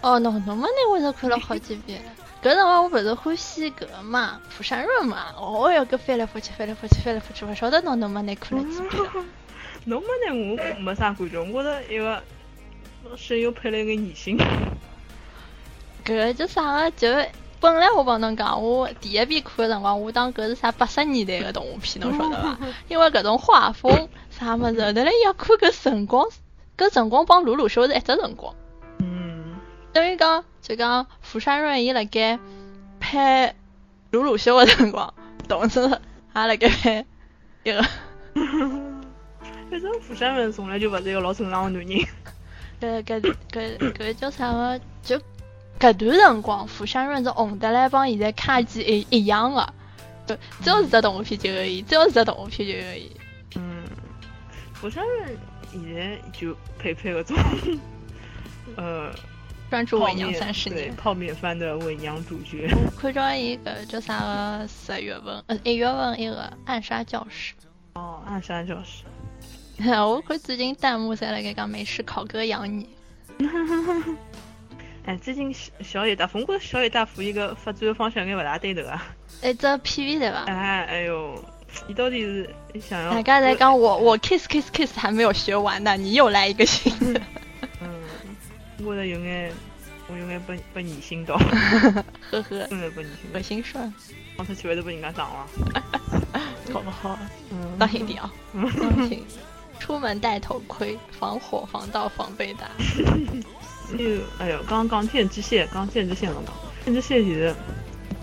[0.01, 2.03] 哦，侬侬么那我都看了好几遍。
[2.43, 5.27] 搿辰光我勿是欢喜搿个嘛，蒲山润嘛。
[5.37, 9.03] 哦哟，搿翻来覆去，翻来覆去，翻来覆去，勿晓得侬侬么那看了几遍。
[9.85, 12.21] 侬么 拿我没啥感觉，我觉着一个
[13.17, 14.37] 声优配了一个女性。
[16.05, 16.91] 搿叫啥个？
[16.91, 17.09] 就
[17.61, 22.59] 本来我帮侬讲，我第一遍看个辰光，我当搿是啥八十年代个动画片，侬晓得伐？
[22.89, 26.27] 因为搿种画风啥物事，后头来要看搿辰光，
[26.77, 28.53] 搿辰光帮鲁鲁修是一只辰光。
[28.99, 29.61] 嗯。
[29.93, 32.39] 等于讲，就讲釜山润伊辣盖
[33.01, 33.53] 拍
[34.13, 35.13] 鲁鲁修个辰光，
[35.49, 35.89] 同时也
[36.33, 37.05] 辣盖拍
[37.65, 37.83] 一个。
[39.69, 42.07] 反正釜山润从来就勿是一个老正常个男人。
[42.81, 44.81] 搿搿搿搿叫啥个？
[45.03, 45.17] 就
[45.81, 49.69] 搿段辰光，釜山润是红得来，帮现在卡基一一样个。
[50.29, 53.11] 对，只要是只动画片就有伊，只要是只动画片就有伊。
[53.57, 53.83] 嗯，
[54.75, 55.37] 釜山润
[55.73, 57.37] 现在就配配搿种，
[58.77, 59.13] 呃。
[59.73, 62.69] 专注伪娘三十年，泡面番的伪娘主角。
[62.95, 67.55] 我看中一个叫啥个十月份，呃一月份一个暗杀教室。
[67.95, 69.05] 哦，暗杀教室。
[69.99, 72.87] 我看最近弹幕在那个讲没事考哥养你。
[75.07, 79.03] 哎，最近小野大夫，我觉小野大夫一个发展的方向应该不大对头啊。
[79.41, 80.45] 哎，这 PV 对吧？
[80.49, 81.43] 哎，哎呦，
[81.89, 83.15] 你到底是想要？
[83.15, 87.23] 大家在讲我我 kiss kiss kiss 还没有学完呢，你又来一个新的。
[88.81, 89.53] 我的有眼，
[90.09, 91.37] 我有眼被被你心到，
[92.31, 93.95] 呵呵，真的被你心，恶心酸，
[94.37, 95.47] 刚才去会都被人家撞了，
[96.73, 97.19] 好不好？
[97.51, 99.25] 嗯，当心点啊，当心，
[99.79, 102.67] 出门戴头盔，防火防盗防被打。
[103.93, 106.53] 哎呦，哎呦，刚刚剑之线，刚剑之线了嘛？
[106.85, 107.55] 剑之线其实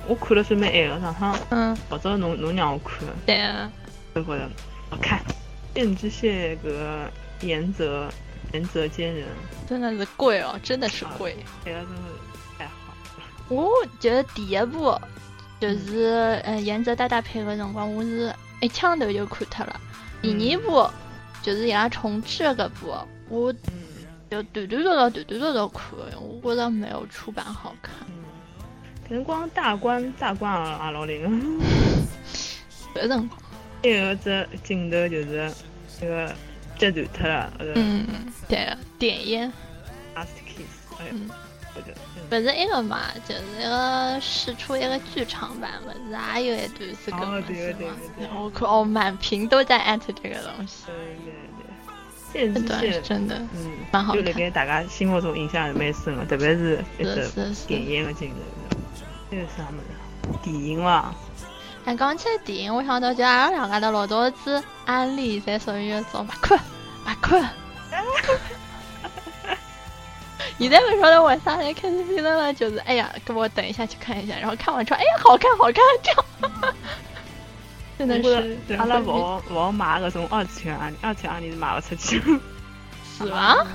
[0.08, 3.72] 我看了是蛮爱的，上趟嗯，老早侬侬让我看，对啊，
[4.14, 4.50] 我觉得
[4.90, 5.24] 好看，
[5.74, 7.10] 剑之线个
[7.42, 8.10] 颜泽。
[8.52, 9.28] 仁泽兼人，
[9.68, 11.36] 真的是贵哦，真的是贵。
[11.64, 12.02] 这个真的
[12.58, 12.94] 太好。
[13.48, 15.00] 我觉得第一部
[15.60, 19.80] 就是嗯，颜泽大大配合辰光，我是一枪头就看脱了。
[20.22, 20.90] 第二部
[21.42, 22.94] 就是伊拉重置个部，
[23.30, 23.54] 我
[24.30, 25.40] 就断断续续、断断续续
[25.74, 27.94] 看，我觉得没有出版好看。
[29.08, 31.60] 可能光大关大关啊， 老灵。
[32.96, 33.30] 搿辰光，
[33.84, 35.54] 还有只镜头就是
[36.02, 36.36] 那个。
[36.80, 38.08] 这就他了，嗯，
[38.48, 39.52] 对，点烟
[40.16, 41.12] ，last kiss，哎，
[41.76, 41.94] 这个，
[42.30, 47.92] 不是一个嘛，就是一个试出一个剧场版嘛，是也有一段是个嘛，是吗？
[48.40, 50.86] 我靠，哦，满屏都在艾特这个东西，
[52.32, 57.28] 对对对，这段真的，嗯，蛮好看，就给大家心目中印象是蛮深的，特别是一个
[57.68, 58.78] 点烟的镜头，
[59.30, 60.40] 这个啥么子？
[60.42, 61.14] 电影嘛。
[61.90, 67.50] 但讲起电影，我想到就阿拉两家的老早子安利，侪属于一种勿看勿看。
[70.60, 76.24] 现 在不晓得为啥来开始变成了，就是哎呀，给我等一下去看一下，然后看完之后，哎呀，好看好看，这样。
[77.98, 82.22] 真的是，阿拉勿勿买搿种二次元安利，二次元安利是买勿出去。
[83.18, 83.66] 是吗？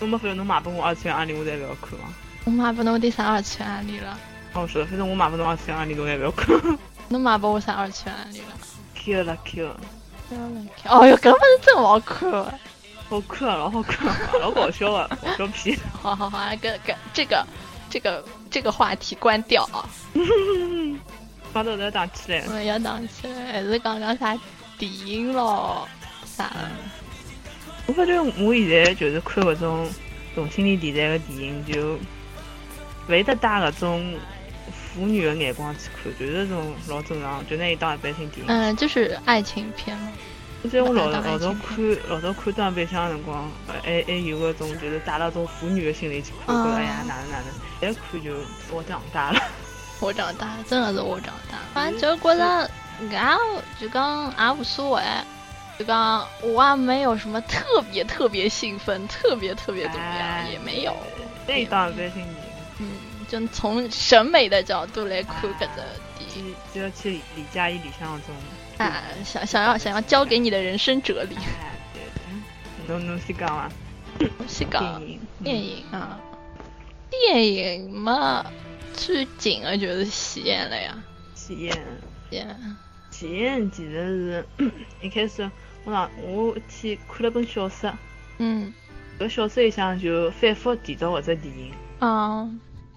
[0.00, 2.12] 侬没发现侬买拨我二次元安利，我才勿要看吗？
[2.44, 4.18] 我买不侬第三二次元安利了。
[4.52, 6.54] 哦，是的，反正我买不侬二次元安利，侬才勿要看。
[7.08, 8.46] 侬买拨我啥二次元安利了
[8.94, 9.76] ？Q 了 Q。
[10.84, 12.30] 哦哟，根本是真好看，
[13.08, 14.06] 好看，老好看，
[14.40, 15.78] 老搞笑啊，搞笑片。
[16.02, 17.46] 好好好，个个这个
[17.88, 19.88] 这个这个话题关掉啊。
[21.50, 22.44] 把头要打起来。
[22.46, 24.38] 嗯，要打起来，还是讲讲啥
[24.76, 25.88] 电影咯？
[26.26, 26.52] 啥？
[27.86, 29.88] 我发觉我现在就是看搿种
[30.34, 31.98] 同性恋题材的电影，就
[33.06, 34.14] 会得带搿种。
[34.98, 38.46] 妇女的眼光去看，就是这种老正常，就拿伊当一般性电影。
[38.48, 40.12] 嗯，就是爱情片嘛。
[40.64, 47.46] 而且我老老早看老早看当白相的辰光，还还有个种就是带了种妇女的心理去看，觉得哎呀哪能哪能，
[47.78, 48.32] 现在看就
[48.72, 49.40] 我长大了。
[50.00, 51.58] 我长大，真的是我长大。
[51.72, 52.68] 反正就觉得，
[53.16, 53.38] 俺
[53.80, 55.02] 就讲俺无所谓，
[55.78, 60.96] 就讲我也没有什么特别特别兴奋，特别特别怎么样，也没有。
[61.46, 62.26] 那当一般性。
[63.30, 63.46] 嗯。
[63.46, 65.84] 就从审美的角度来看，搿个
[66.18, 68.34] 电影，就要去李佳琦理想中
[68.78, 71.34] 啊，想想要想要教给你的人生哲理。
[71.34, 73.70] 对对，侬侬先讲啊，
[74.46, 75.02] 先讲
[75.44, 76.18] 电影啊，
[77.10, 78.46] 电影嘛，
[78.94, 80.96] 最近的就是喜宴了呀。
[81.34, 81.72] 喜宴，
[82.30, 82.76] 喜宴，
[83.10, 84.70] 喜宴其实是
[85.02, 85.50] 一开始
[85.84, 87.92] 我讲我去看了本小说，
[88.38, 88.72] 嗯，
[89.18, 91.72] 搿小说里向就反复提到搿只电影。
[91.98, 92.48] 啊。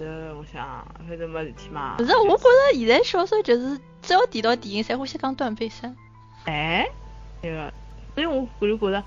[0.02, 1.95] 呃，我想反正没事体嘛。
[1.97, 5.95] 不是，我觉得现在小说就是只要提到电影，才欢喜讲断背山。
[6.45, 6.88] 哎，
[7.43, 7.72] 那个，
[8.16, 9.04] 所以我我就觉得，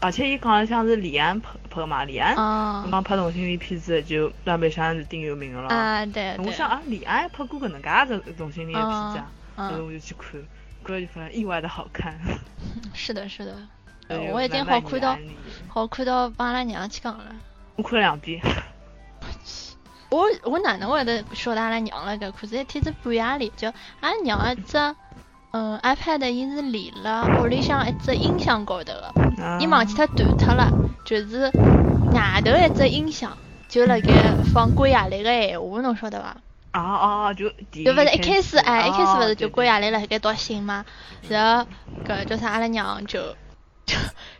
[0.00, 5.68] 而且伊讲像是李安拍拍的嘛，李安，啊讲拍同性恋片子就断背山是顶有名的了。
[5.68, 6.46] 啊，对对。
[6.46, 7.88] 我想啊，李安拍过搿能介
[8.22, 10.40] 只同性恋的片子啊，然后我就去看，
[10.82, 12.14] 过来就发现意外的好看。
[12.92, 13.56] 是的，是的。
[14.30, 15.18] 我已经好看到，
[15.68, 17.24] 好看到帮阿拉娘去讲了。
[17.76, 18.38] 我看了两遍。
[20.14, 22.30] 我我哪能会得晓得阿拉娘了个？
[22.30, 23.66] 可是一天子半夜里，就
[24.00, 24.78] 阿拉娘一只
[25.50, 29.12] 嗯 iPad，伊是连了屋里向一只音响高头的，
[29.60, 30.70] 伊忘记脱断脱了，
[31.04, 31.50] 就是
[32.12, 33.36] 外头一只音响，
[33.68, 34.12] 就辣盖
[34.52, 36.36] 放关雅丽个闲话，侬晓得伐？
[36.74, 40.84] 哦哦就就勿是一开始哎，一开始勿是就关雅丽辣盖读信吗？
[41.28, 41.66] 然后
[42.06, 43.20] 搿叫啥阿拉娘就
[43.84, 43.96] 就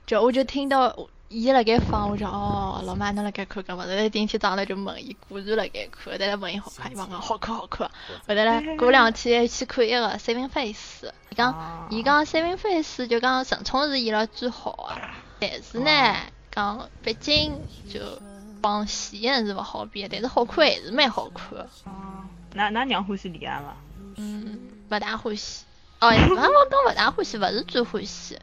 [0.06, 0.96] 就我就听到。
[1.28, 7.88] 伊辣盖放，我讲哦，老妈侬辣盖看搿物事，进去早头就问伊，果然辣盖看，但是问伊好看，伊讲好看好看。
[7.88, 7.92] 后
[8.28, 15.00] 头来，过两天去看一个 Saving Face，伊讲伊讲 Saving Face 就讲陈冲是伊拉最好个，
[15.40, 16.16] 但是呢，
[16.52, 17.58] 讲毕竟
[17.90, 18.00] 就
[18.60, 21.58] 帮戏言是勿好比，但是好看还是蛮好看。
[21.84, 23.74] 哦， 那那娘欢喜李安伐？
[24.16, 24.58] 嗯，
[24.88, 25.64] 勿大欢喜。
[26.00, 26.36] 哦，我
[26.70, 28.38] 讲勿大欢喜，勿是最欢喜。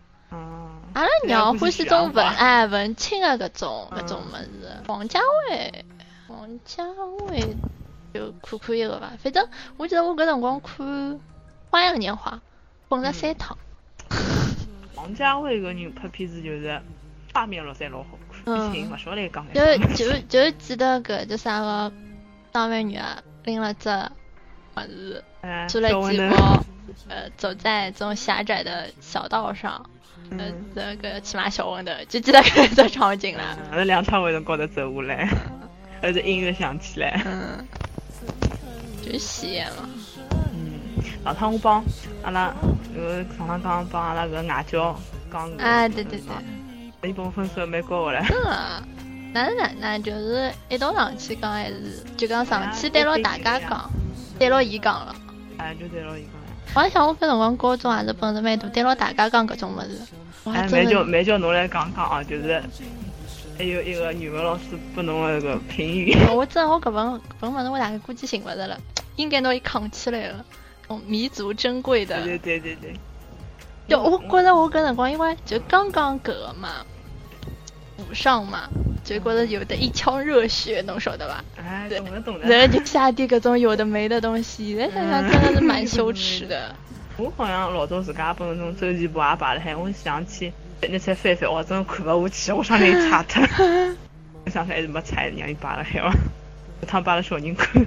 [0.93, 5.19] 阿拉娘欢喜种文 哎文青的搿种搿种物事，王家
[5.49, 5.85] 卫，
[6.27, 6.83] 王家
[7.29, 7.55] 卫
[8.13, 10.85] 就看看一个伐，反正我记得我搿辰光看
[11.69, 12.31] 《花样年华》，
[12.89, 13.57] 蹦了三趟。
[14.95, 16.81] 王家卫搿人拍片子就是
[17.33, 18.09] 画面老侪老好
[18.43, 21.91] 看，剧情勿晓得讲就就就记得搿叫啥个
[22.51, 23.89] 张美女啊，拎了只
[24.75, 25.23] 物事，
[25.69, 26.61] 出了几包，
[27.07, 29.89] 呃，走在这种狭窄的小道上。
[30.37, 33.43] 呃，这个骑马小温的，就记得搿只场景了。
[33.71, 35.29] 那梁朝伟从高头走下来，
[36.01, 37.21] 而且音乐响起来。
[37.25, 37.65] 嗯，
[39.03, 39.89] 就喜宴嘛。
[40.53, 40.79] 嗯，
[41.23, 41.83] 上趟我帮
[42.23, 42.53] 阿拉，
[42.95, 44.97] 呃，上趟刚帮阿拉个外教
[45.31, 45.51] 讲。
[45.57, 47.09] 啊，对对对。
[47.09, 48.25] 伊帮我分数蛮高的嘞。
[48.29, 53.91] 嗯，那是哪那就是一道上去讲还是就讲上去对牢大家讲，
[54.39, 55.15] 对牢伊讲了。
[55.57, 56.31] 哎，就对牢伊讲。
[56.73, 59.99] 我想我搿辰光高中还是本事蛮大，对牢大家讲搿种物事。
[60.45, 62.61] 哎，蛮叫蛮叫侬来讲讲啊，就是
[63.57, 64.63] 还有一个语文老师
[64.95, 66.15] 拨侬的个评语。
[66.33, 68.79] 我知道我搿本搿本物事我大概估计寻勿着了，
[69.17, 70.43] 应该拿伊扛起来了，
[70.87, 72.21] 种弥足珍贵的。
[72.23, 72.93] 对对对对。
[73.87, 76.85] 就我觉着我搿辰光因为就刚刚搿个嘛，
[77.97, 78.69] 补上嘛，
[79.03, 81.43] 就觉着有的一腔热血，侬晓得吧？
[81.57, 82.47] 哎，懂了懂了。
[82.47, 86.75] 然后就下地搿种有的没的东西，现在想想真的是蛮羞耻的。
[87.17, 90.51] 我好像老早自家本那种周期簿也摆了海，我想起
[90.81, 93.43] 那才翻翻，我真的看勿下去，我上来一擦脱。
[94.45, 96.11] 我 想起还是没拆，让伊摆了海哇，
[96.87, 97.83] 他摆了小人看。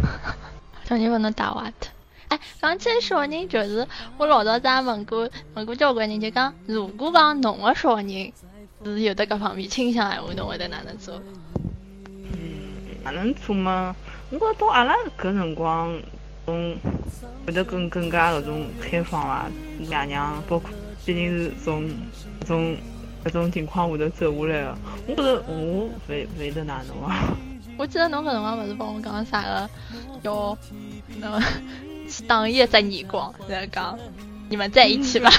[0.84, 1.90] 小人勿能打坏脱。
[2.28, 3.86] 哎，讲起小人，就是
[4.18, 8.32] 我老早子也问过问过交关人，就讲如果讲侬个小人
[8.84, 11.20] 是有的搿方面倾向闲话，侬会得哪能做？
[12.04, 13.96] 嗯，哪能做嘛？
[14.30, 15.98] 我觉到阿拉搿辰光。
[16.46, 16.76] 种
[17.46, 19.46] 会得更更加搿种开放伐，
[19.78, 20.70] 爷娘包括
[21.04, 21.84] 毕竟是从
[22.42, 22.76] 搿种
[23.24, 24.78] 搿种情况下头走下来个，
[25.08, 27.36] 我觉着我会会得哪能啊？
[27.76, 29.68] 我记得侬搿辰光勿是帮我讲啥个，
[30.22, 30.56] 要
[31.18, 31.40] 那
[32.26, 33.98] 打一只耳光，在讲
[34.48, 35.30] 你们在一起吧？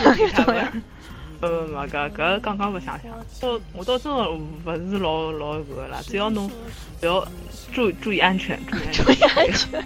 [1.41, 6.49] 呃，勿搿搿刚刚勿想想，我我倒真的勿是老老搿个啦，只要侬
[6.99, 7.26] 不要
[7.72, 8.60] 注注意安全，
[8.91, 9.86] 注意安全。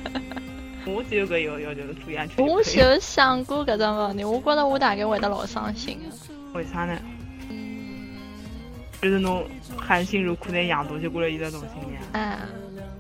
[0.86, 2.46] 我只有个要要就是注意安全。
[2.46, 6.16] 我就想过搿种问题，我觉着我大概会得老伤心的。
[6.54, 6.98] 为啥呢？
[9.02, 12.02] 就是侬含辛茹苦的养大，就过了一个同性恋。
[12.12, 12.38] 哎，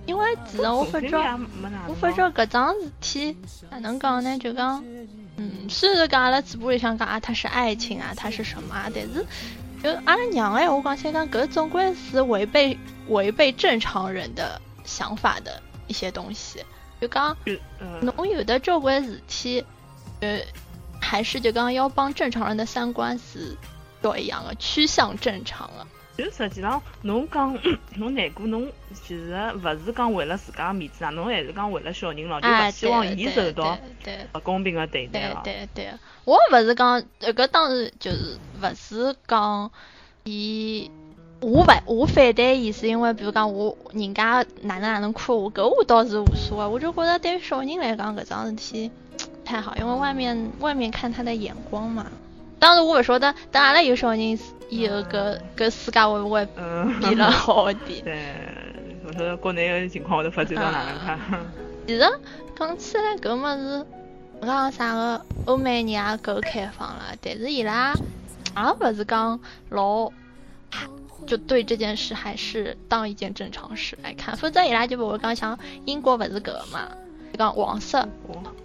[0.05, 1.39] 因为其实我发觉，
[1.87, 3.37] 我发觉搿桩事体
[3.69, 4.37] 哪能讲呢？
[4.39, 4.81] 就讲，
[5.35, 9.25] 嗯，虽然讲阿拉嘴巴里向讲啊，它是爱情啊，它是什么啊，但是
[9.83, 12.77] 就阿拉娘哎，我讲先讲搿总归是违背
[13.09, 16.63] 违背正常人的想法的一些东西。
[16.99, 17.35] 就讲，
[18.01, 19.63] 侬有的交关事体，
[20.19, 20.39] 呃，
[20.99, 23.55] 还是就讲要帮正常人的三观是
[24.01, 25.87] 不一样的，趋向正常的。
[26.17, 27.57] 就实际上，侬讲
[27.95, 29.33] 侬难过，侬其实
[29.63, 33.77] 勿是讲为了自家面子啊，侬还是讲为了小人咯，就勿希望伊受到
[34.33, 35.41] 不公平的对待了。
[35.43, 35.93] 对对对，
[36.25, 39.71] 我勿是讲，搿当然就是勿是讲
[40.25, 40.91] 伊。
[41.41, 46.65] 我勿我反对伊是因为，比如讲我人家哪能哪能看我，搿我倒是无所谓。
[46.65, 48.91] 我就觉得对于小人来讲，搿桩事体
[49.45, 52.05] 太好，因为外面外面看他的眼光嘛。
[52.59, 56.45] 当然我勿晓得，等阿拉有小人以后，搿搿世界会勿会
[56.99, 58.03] 变了好一点？
[58.03, 58.19] 对，
[59.07, 61.19] 勿晓得国内个情况会得发展到哪能看？
[61.87, 62.01] 其实
[62.57, 63.85] 讲起来搿物事，
[64.41, 70.11] 讲啥个欧美人也够开放了，但是伊拉也勿是讲老。
[71.27, 76.89] 就对这件事还是当一件正常事来看，否则伊拉就不会讲像英国不是搿个嘛，
[77.37, 78.07] 讲黄色，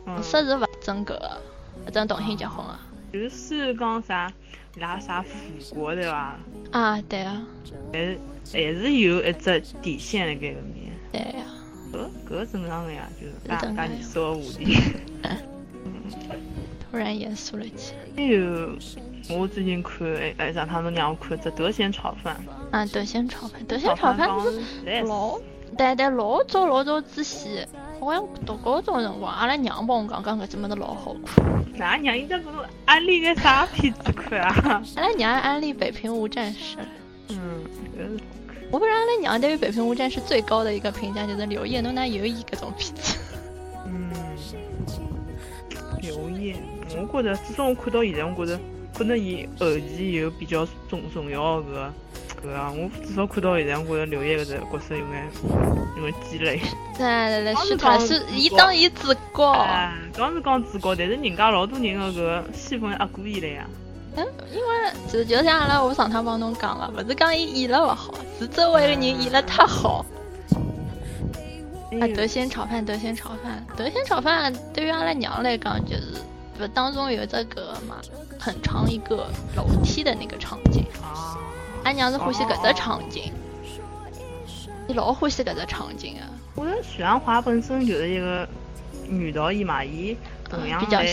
[0.05, 1.41] 黄色是勿准搿个，
[1.87, 2.79] 勿准同性结婚个。
[3.13, 4.33] 就是虽然讲啥，
[4.77, 6.39] 伊拉啥富国对伐？
[6.73, 7.43] 啊，对啊。
[7.93, 8.19] 但是
[8.53, 10.93] 还是有一只底线辣盖搿面。
[11.13, 11.45] 对呀。
[11.93, 14.77] 搿搿正常个呀，就是大家严肃个话题。
[16.91, 18.23] 突然严肃了起来。
[19.31, 22.37] 我最近看，哎哎，让他们让我看这德贤炒饭。
[22.71, 25.39] 啊，德贤炒饭，德贤炒饭是老，
[25.79, 27.67] 但但老早老早之前，
[27.99, 31.45] 好像读高中辰光，阿拉娘帮我讲讲搿只物事老好看。
[31.77, 34.83] 哪娘应该不是安利个啥片子看啊？
[34.97, 36.77] 阿拉娘安利《北平无战事》。
[37.31, 37.65] 嗯，
[38.71, 43.19] 我不知道阿拉娘对于《北平无战事》最高的一个评价就是刘烨侬哪有伊搿种片子。
[43.87, 44.11] 嗯，
[46.03, 46.55] 刘烨。
[47.13, 48.61] 我觉着，至少我看到现在，我觉着
[48.97, 51.93] 可能伊后期有比较重重要个
[52.45, 55.29] 搿啊，我至少看到现在，我觉着刘烨搿只角色有眼
[55.97, 56.61] 有眼鸡肋。
[57.01, 59.67] 来来来，是他是伊当伊主角。
[60.15, 63.67] 刚是讲主角，但是人家老多人个搿个戏份压过伊了呀。
[64.17, 70.07] 嗯，因为就就像阿拉我上趟帮侬讲了，勿是讲伊演了勿好，是周围个人演了太好。
[72.01, 76.15] 啊，德仙炒饭，德仙炒饭，德仙炒饭，对于阿拉娘来讲就是。
[76.59, 77.97] 不，当中有这个嘛，
[78.39, 80.85] 很长一个楼梯的那个场景。
[81.03, 81.39] 啊。
[81.85, 83.33] 俺娘是欢喜搿只场景。
[84.87, 86.29] 你老欢喜搿只场景啊？
[86.55, 88.49] 我觉得许鞍华本身就是一个
[89.09, 90.17] 女导演嘛，伊
[90.49, 91.07] 同样来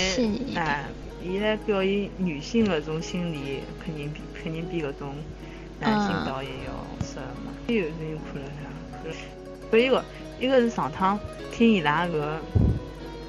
[0.56, 0.86] 哎，
[1.24, 5.16] 伊来表演女性搿种心理，肯定比肯定比搿种
[5.80, 7.52] 男性导演要适合嘛。
[7.68, 7.94] 还有人
[8.32, 8.70] 看了啥？
[9.04, 9.16] 看了。
[9.72, 10.06] 还有一个，
[10.40, 11.20] 一个是上趟
[11.52, 12.40] 听伊拉个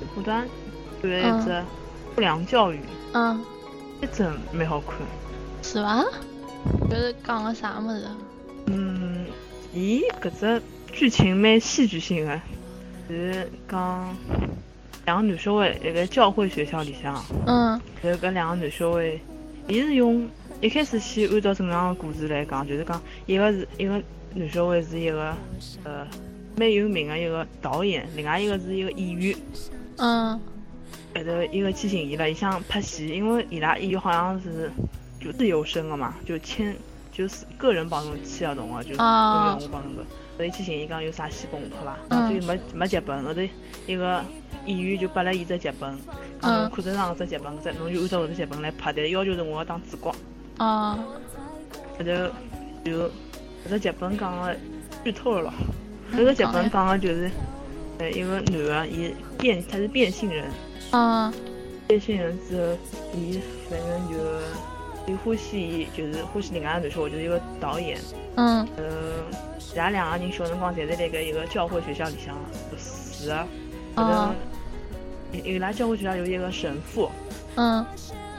[0.00, 0.46] 直播段，
[1.00, 1.62] 看了一只。
[2.14, 2.78] 不良教育，
[3.14, 3.40] 嗯，
[4.00, 4.96] 一真蛮好看，
[5.62, 6.04] 是吧？
[6.88, 8.06] 就是讲个啥么子？
[8.66, 9.26] 嗯，
[9.72, 12.40] 伊搿只剧情蛮戏剧性的，
[13.08, 14.16] 是讲
[15.06, 19.18] 两个男小孩一个教会学校里向，嗯，就是搿两个男小孩，
[19.66, 20.28] 伊是用
[20.60, 24.00] 一开始先按照正常的故事来讲，就是讲一个是一个
[24.34, 25.34] 男小孩是一个
[25.84, 26.06] 呃
[26.56, 29.36] 蛮有名的一个导演，另外一个是一个演员，
[29.96, 30.38] 嗯。
[31.14, 34.70] 后头一个去寻伊了，伊想拍戏，因为伊拉演员好像是
[35.20, 36.74] 就自由身个嘛，就签
[37.12, 40.04] 就是个人帮侬签合同个，就我帮侬个。
[40.38, 41.96] 所以去寻伊讲有啥戏帮我拍伐？
[42.08, 43.40] 然后就没没剧本，后头
[43.86, 44.24] 一个
[44.64, 45.96] 演员就拨了伊只剧本，
[46.40, 50.14] 讲侬看得上只剧本，再侬就按照搿只剧本来拍，但是要求是我要当主角。
[50.56, 50.98] 啊。
[51.98, 52.04] 后头
[52.82, 53.10] 就搿
[53.68, 54.56] 只剧本讲个
[55.04, 55.52] 剧透了咯，
[56.14, 57.30] 搿个剧本讲个就是
[57.98, 60.50] 呃一个男个伊变他是变性人。
[60.92, 61.32] 啊，
[61.88, 62.76] 变性人之后，
[63.14, 64.14] 伊反正就
[65.10, 67.98] 伊欢喜，就是欢喜另外个男小孩，就是一个导演。
[68.36, 68.68] 嗯。
[68.76, 69.24] 呃，
[69.74, 72.36] 伊拉两个人小辰光侪在那个一个教会学校里向
[72.70, 73.46] 读书的。
[73.96, 74.34] 嗯。
[75.32, 77.10] 伊拉教会学校有一个神父。
[77.56, 77.82] 嗯。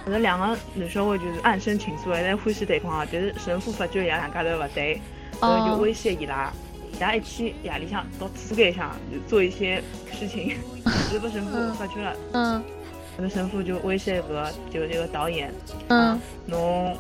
[0.05, 3.07] 后头两个男小孩就是暗生情愫，还在欢喜对方啊。
[3.11, 5.01] 但是神父发觉伊拉两家头勿对，
[5.41, 6.53] 然后就威胁伊拉。
[7.03, 9.83] 伊拉一天夜里向到图书馆上就做一些
[10.13, 10.55] 事情，
[11.11, 12.15] 就被神父发觉了。
[12.31, 12.63] 嗯。
[13.17, 15.53] 那个神父就威胁个就这个导演。
[15.89, 16.17] 嗯。
[16.45, 16.95] 侬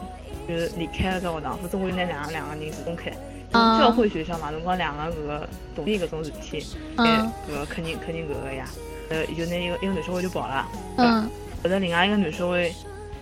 [0.45, 3.13] 就是离开了这学堂，否则我就拿两个两个人分开。
[3.53, 3.79] 嗯。
[3.79, 6.65] 教会学校嘛，侬讲两个搿个同意搿种事体，
[6.97, 7.31] 嗯。
[7.49, 8.65] 搿个肯定肯定搿个呀。
[9.09, 10.67] 呃，就拿一个一个男小孩就跑了。
[10.97, 11.23] 嗯。
[11.63, 12.69] 后头另外一个男小孩，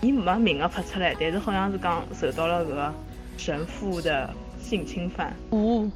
[0.02, 2.94] 伊没名个拍出来，但是好像是讲受到了搿个
[3.38, 4.28] 神父的
[4.60, 5.32] 性侵犯。
[5.52, 5.88] 哦。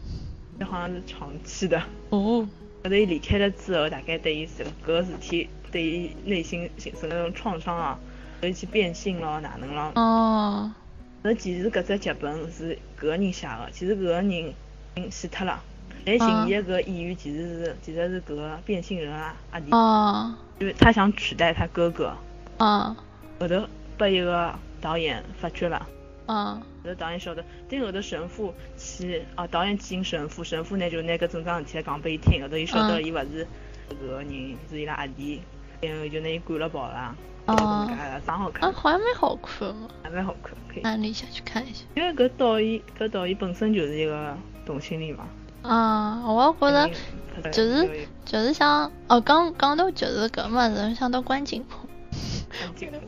[0.60, 2.48] 这好像是长期的哦。
[2.84, 8.00] 后头伊离开了之后，大概对伊这个事体，对伊内心形成那种创伤啊，
[8.40, 9.92] 所以去变性咯，哪能咯？
[9.96, 10.72] 哦。
[11.24, 14.54] 那其实搿只剧本是搿个人写的，其实搿个人已
[14.96, 15.60] 经死脱了。
[16.06, 19.72] 来寻伊的搿个演员其实是其实是搿个变性人啊阿弟。
[19.72, 20.36] 哦。
[20.60, 22.16] 因为他想取代他哥哥。
[22.58, 22.96] 啊。
[23.40, 25.88] 后头被一个导演发觉了。
[26.28, 33.48] 嗯，后头导演晓得，等后头神父去，啊，导演见神父，神父呢就拿搿整桩事体来讲拨伊听，后头伊晓得伊勿是
[33.90, 35.42] 搿个人，是伊拉阿弟，
[35.82, 37.16] 然后就拿伊赶了跑了。
[37.48, 37.54] 哦，
[38.26, 38.70] 蛮好看。
[38.70, 40.84] 啊，好像蛮好看还蛮好看，可以。
[40.84, 41.84] 安利下去看一下。
[41.96, 45.28] 因为搿导演，搿导演本身就是一个同性恋嘛。
[45.62, 46.90] 啊，我觉着
[47.52, 51.85] 就是就是像，哦，讲讲到就是搿么子，想到关锦鹏。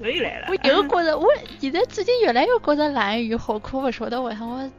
[0.02, 0.48] 可以来了。
[0.50, 1.28] 我又觉着，我
[1.60, 4.70] 现在最近越来越觉着蓝雨好看，勿晓得为啥我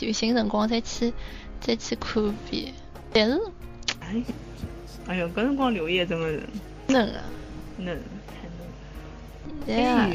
[0.00, 1.12] 有新辰光再去
[1.60, 2.74] 再去看一遍。
[3.12, 3.40] 但是，
[4.00, 4.22] 哎，
[5.06, 6.42] 哎呦，搿辰光刘烨真的是
[6.88, 7.22] 嫩啊，
[7.78, 7.86] 嫩，
[8.26, 9.64] 太嫩了。
[9.66, 10.08] 对啊。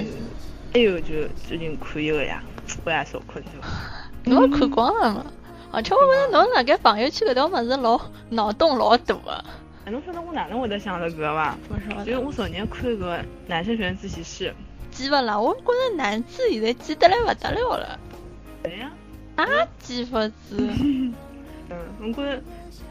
[0.74, 2.42] 还有就最近看一个呀，
[2.84, 3.68] 我也少看是吧？
[4.26, 5.26] 侬看光了嘛？
[5.72, 8.00] 而且我觉着侬辣盖朋友圈搿条物事老
[8.30, 9.44] 脑洞老大个。
[9.86, 11.58] 哎，侬晓得我哪能会得想着搿个伐？
[12.06, 14.54] 就是我昨日看个男生选自习室。
[14.92, 15.38] 记勿啦？
[15.40, 18.00] 我觉着男子现在记得来勿得了了。
[18.62, 18.92] 对呀。
[19.36, 19.46] 啊，
[19.80, 20.58] 记勿住。
[21.70, 22.42] 嗯，我觉着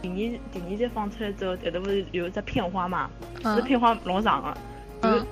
[0.03, 0.14] 第二
[0.53, 3.09] 第二集放出来之后，后头勿是有一只片花嘛？
[3.43, 4.57] 这片花老长个。
[5.03, 5.26] 嗯。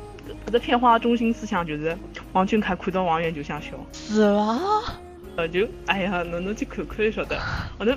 [0.46, 1.96] 搿只片花中心思想就是
[2.32, 3.70] 王俊凯看到王源就想笑。
[3.92, 4.58] 是伐？
[5.36, 7.38] 呃，就哎呀，侬侬去看看就晓 得。
[7.78, 7.92] 后头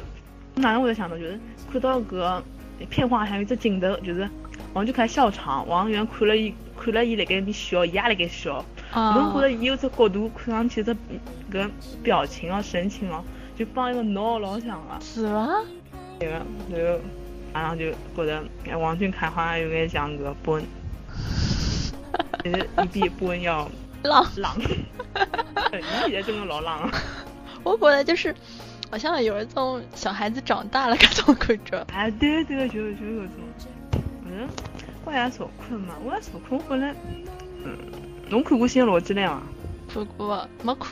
[0.56, 1.40] 哪能会得想到，就是
[1.72, 2.42] 看到搿
[2.90, 4.30] 片花还有一只镜头，就是
[4.74, 6.54] 王俊凯笑场，王源看了伊。
[6.76, 8.66] 看了伊辣盖面笑，伊也辣盖笑。
[8.94, 10.94] 侬觉着伊有只角度，看上去只
[11.50, 11.70] 搿
[12.02, 13.24] 表情哦、神情哦，
[13.56, 15.00] 就帮一个脑老像个。
[15.00, 15.62] 是伐？
[16.20, 16.42] 对个，
[16.76, 17.00] 然后
[17.54, 18.44] 马上就觉着
[18.78, 20.66] 王俊凯好像有眼像个波恩，
[22.44, 23.70] 其实你比波恩要
[24.04, 24.54] 浪 浪。
[24.60, 26.90] 你现在真的老浪。
[27.64, 28.36] 我觉得就是，
[28.94, 31.84] 好像有一种小孩子长大了搿种感觉。
[31.92, 34.48] 哎，对对，就是就是搿种，嗯。
[35.04, 36.56] 我也少看嘛，我也少看。
[36.56, 36.94] 我本来，
[37.66, 37.76] 嗯，
[38.30, 39.42] 侬看过《新罗质量》啊？
[39.92, 40.92] 看过，没看。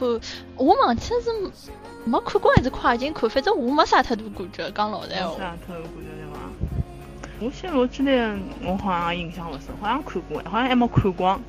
[0.57, 1.31] 我忘记是
[2.05, 4.71] 没看过还是快进看，反正我没啥太多感觉。
[4.71, 5.37] 讲老实话。
[5.37, 6.39] 啥太多感觉对伐？
[7.39, 8.35] 我《新罗质量》
[8.65, 11.39] 我好像印象勿深，好像看过，好像还没看光。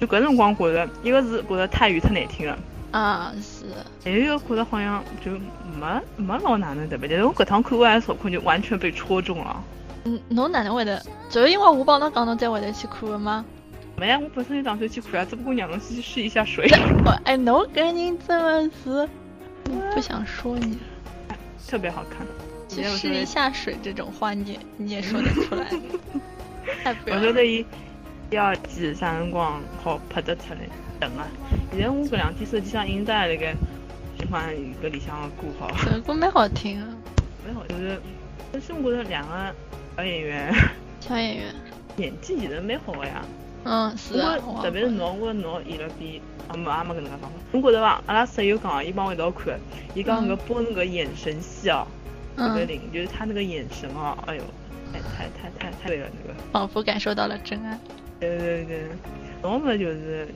[0.00, 2.56] 就搿辰光觉着，一个是觉着太远太难听了。
[2.96, 3.66] 啊，是。
[4.02, 5.32] 还有一个好像就
[5.78, 9.62] 没没老哪能特别，但是我搿趟看我也少看，就完全被戳中了。
[10.04, 11.02] 嗯，侬哪能会得？
[11.28, 13.44] 就是因为我帮侬讲，侬才会得去看的吗？
[13.98, 16.66] 没呀，我本身就打算去看啊，只不过让侬去试一下水。
[17.24, 19.06] 哎，侬搿人真的是，
[19.94, 20.78] 不想说你，
[21.68, 22.26] 特别好看。
[22.68, 25.68] 去试一下水这种话，你你也说得出来？
[27.14, 27.64] 我觉得伊
[28.30, 30.60] 第二季啥辰光好拍得出来？
[31.00, 31.26] 等啊！
[31.72, 33.46] 现在我搿两天手机上一直在那个
[34.18, 35.70] 喜欢搿里向的歌好。
[35.84, 36.88] 这歌蛮好听啊。
[37.44, 37.98] 蛮好，就是，
[38.52, 39.54] 但是我觉得两个。
[39.96, 40.54] 小演员，
[41.00, 41.54] 小演员，
[41.96, 43.24] 演技其实蛮好的呀。
[43.64, 44.36] 嗯，是啊。
[44.60, 47.30] 特别是侬，我侬演了比啊没也没搿能介讲法。
[47.52, 48.02] 侬觉得伐？
[48.04, 49.58] 阿拉室友讲，伊帮我一道看，
[49.94, 51.86] 伊讲搿播那个眼神戏哦，
[52.36, 54.42] 特别灵，就是他那个眼神哦，哎呦，
[54.92, 56.38] 太太太太太对了那个。
[56.52, 57.78] 仿佛感受到了真爱。
[58.20, 58.82] 对对对，
[59.40, 60.34] 侬么就是，哎，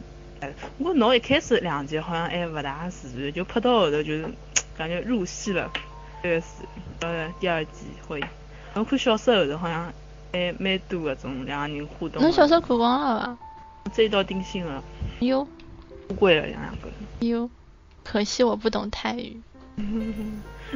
[0.78, 4.24] 我侬一开始两集好像还勿大自然，就拍到后头就是
[4.76, 5.70] 感觉入戏了，
[6.22, 6.46] 这个是
[7.00, 8.22] 呃第二季会。
[8.74, 9.92] 我看小说后头好像
[10.32, 12.22] 还蛮多搿种两个人互动。
[12.22, 13.38] 侬小说看光了
[13.84, 13.90] 伐？
[13.92, 14.82] 追到定心了。
[15.20, 15.46] 有。
[16.08, 16.88] 不贵了两两个。
[17.20, 17.48] 有。
[18.02, 19.40] 可惜我不懂泰语。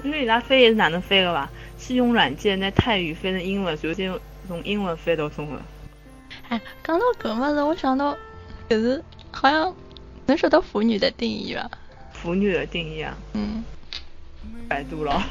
[0.03, 1.49] 因为伊拉翻译是哪能翻的伐？
[1.79, 5.61] 是用软件拿泰语翻成英文，然后再从英文翻到中文。
[6.49, 8.17] 哎，讲到搿么事，我想到
[8.69, 9.03] 就是
[9.35, 9.74] 好像
[10.26, 11.70] 能说到腐女的定义吧？
[12.12, 13.14] 腐女的定义啊？
[13.35, 13.62] 嗯。
[14.68, 15.22] 百度了。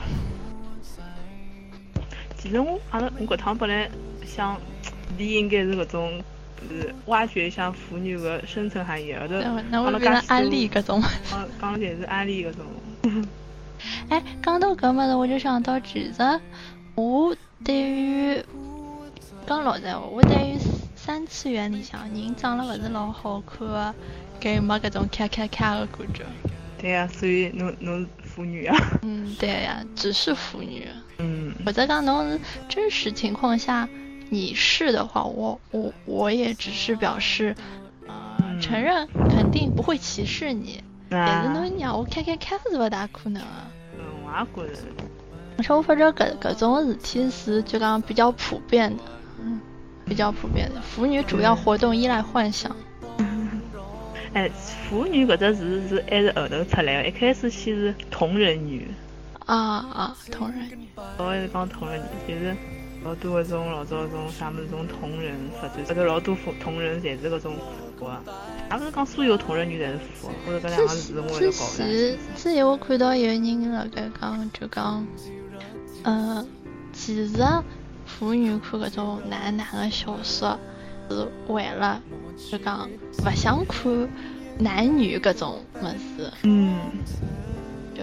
[2.37, 3.89] 其实我阿拉我搿趟本来
[4.25, 4.59] 想，
[5.17, 6.21] 你应该是搿种，
[6.69, 11.01] 是挖掘一下腐女的深层含义，后头阿拉讲安利搿种，
[11.31, 12.65] 讲讲侪是安利搿种。
[14.09, 16.39] 哎，讲到搿么子，我就想到，其实
[16.95, 18.43] 我对于
[19.47, 20.57] 讲老实话，我对于
[21.05, 23.93] 三次元里向人长得勿是老好看的，
[24.39, 26.23] 搿没搿种咔咔咔的感觉。
[26.77, 28.07] 对呀，所以侬侬是。
[28.23, 30.87] 腐女啊，嗯，对呀，只是腐女。
[31.19, 32.39] 嗯，我在讲侬
[32.69, 33.87] 真实情况下，
[34.29, 37.53] 你是的话，我我我也只是表示，
[38.07, 40.81] 呃，承认肯定不会歧视你。
[41.09, 43.67] 但是侬让我看看看是勿大可能啊。
[43.99, 45.03] 嗯，我也觉得。
[45.57, 49.03] 而且我发觉搿搿种事体是就讲比较普遍的，
[49.41, 49.59] 嗯，
[50.05, 50.81] 比较普遍的。
[50.81, 52.75] 腐女主要活动依赖幻想。
[54.33, 54.49] 哎，
[54.89, 58.87] 腐女搿只词是还是后头出来的，一开始先是同人女。
[59.45, 60.87] 啊啊，同人女。
[61.17, 62.55] 我还是讲同人女，就是
[63.03, 67.53] 老多搿种老早搿种啥物事种同人发展，后头老多同人侪是搿种
[67.99, 68.21] 腐啊。
[68.71, 71.85] 也勿是讲所有同人女侪是腐，或者搿两个字我也搞不清。
[71.85, 75.05] 之之前我看到有人辣盖讲，就讲，
[76.05, 76.47] 嗯，
[76.91, 77.27] 其实
[78.19, 80.59] 腐女看搿种男男的小说。
[81.09, 82.01] 是为了
[82.49, 82.89] 就讲
[83.25, 84.09] 勿想看
[84.57, 86.79] 男女搿种么事，嗯，
[87.93, 88.01] 就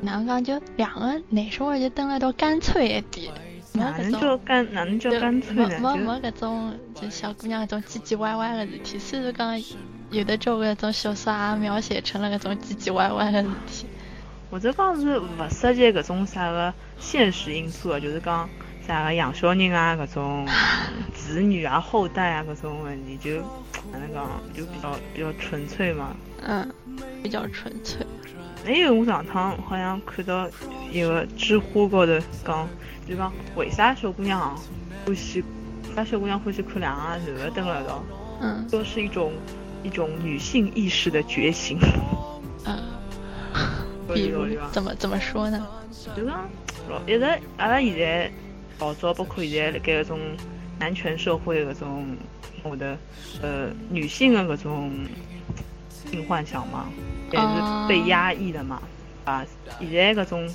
[0.00, 3.32] 哪能讲就两个男生话就蹲了到干脆一点，
[3.74, 5.78] 哪能叫干哪能叫干脆呢？
[5.80, 9.62] 没没搿种就小姑娘搿种唧唧歪歪的事体，虽然讲
[10.10, 13.86] 有的交关种小说也描写成了搿种唧唧歪歪的事体，
[14.50, 18.48] 或者讲是勿涉及搿种啥个现实因素的，就是讲。
[18.86, 20.46] 啥个养小人啊，搿种
[21.14, 23.40] 子女啊、后代啊，搿种问题就
[23.92, 26.14] 哪能讲，就比较比较纯粹嘛。
[26.42, 26.68] 嗯，
[27.22, 28.06] 比较纯粹。
[28.64, 30.48] 还有我上趟好像看到
[30.90, 32.12] 一个知乎高头
[32.44, 32.68] 讲，
[33.08, 34.56] 就讲为啥小姑娘
[35.04, 35.42] 欢喜，
[35.94, 38.04] 啥小姑娘欢喜看两个男的蹲辣一道？
[38.40, 39.32] 嗯，都是一种
[39.82, 41.78] 一种女性意识的觉醒。
[42.64, 42.78] 嗯，
[44.14, 45.66] 比如怎么怎么说呢？
[46.16, 46.48] 就讲
[46.88, 47.24] 老一直
[47.56, 48.30] 阿拉现在
[48.78, 50.18] 老早包括现在辣盖搿种
[50.78, 52.16] 男权社会搿种
[52.62, 52.96] 我的
[53.42, 54.92] 呃女性的搿种
[55.90, 56.86] 性幻想嘛，
[57.32, 58.82] 也是被压抑的嘛。
[59.24, 59.44] 啊，
[59.80, 60.48] 现在搿种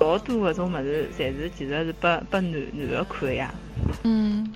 [0.00, 3.54] 老多搿种物事，侪是其实是拨拨男男的看的呀。
[4.04, 4.52] 嗯。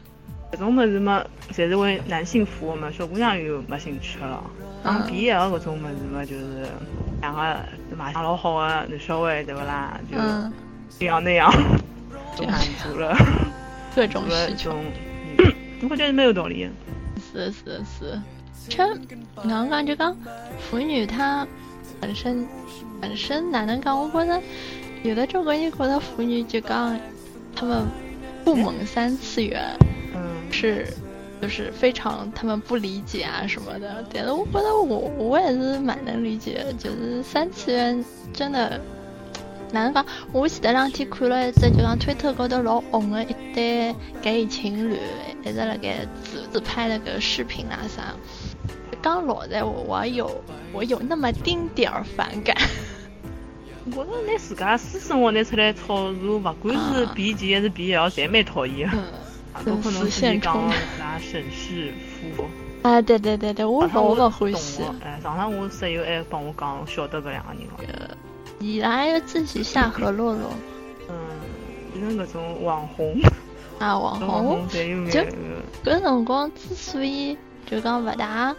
[0.53, 4.43] 搿种物事嘛，侪是为男性服务嘛，小姑娘又没兴趣了。
[4.83, 6.67] 像 BL 搿种物事嘛，就是
[7.21, 7.57] 两个
[7.97, 10.01] 卖相老好的男小孩，对勿啦？
[10.11, 10.17] 就
[10.99, 11.49] 这样那样，
[12.37, 13.17] 都满足了
[13.95, 14.75] 各种需求。
[15.89, 16.69] 我觉得没有道理。
[17.33, 18.21] 是是是，
[18.69, 18.87] 这
[19.49, 20.17] 刚讲就讲
[20.59, 21.47] 腐女她
[22.01, 22.47] 本身
[23.01, 23.99] 本身哪能讲？
[23.99, 24.43] 我觉得
[25.03, 26.99] 有的中国人觉得腐女就讲
[27.55, 27.87] 他们
[28.45, 29.61] 不萌三次元。
[30.51, 30.87] 是，
[31.41, 38.81] 就是非常他们不理解啊什么的，但是我觉得我我也是蛮能理解，就是三次元真的，
[39.73, 40.05] 哪能讲？
[40.33, 44.99] 我前头两天看了一只就讲推特高头老红的一对 gay 情侣，
[45.45, 48.15] 一直辣盖自自拍那个视频啊啥，
[49.01, 50.43] 刚老在我我有
[50.73, 52.57] 我有那么丁点儿反感。
[53.97, 58.89] 我觉着拿自家私生活拿出来炒作，不管是 B 级还是 BL，侪蛮讨厌。
[59.65, 60.69] 粉丝现充，
[60.99, 61.93] 拿沈氏
[62.37, 62.45] 夫。
[62.83, 64.83] 啊，对对对对，我老不欢喜。
[65.03, 67.53] 哎，上趟我室友还帮我讲，晓得搿两个
[67.83, 68.17] 人了。
[68.61, 70.51] 伊拉要自己下河洛洛。
[71.09, 71.15] 嗯，
[71.93, 73.21] 变成搿种网红。
[73.79, 74.69] 啊，网红。
[74.69, 74.79] 就
[75.83, 77.37] 搿辰光之所以
[77.67, 78.55] 就讲勿大，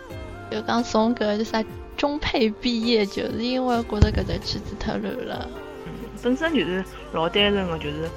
[0.51, 1.63] 就讲从搿就啥
[1.95, 5.47] 中配毕业，就是因为觉得搿只圈子太乱了。
[5.85, 6.83] 嗯，本身就是
[7.13, 8.09] 老单纯个，就是。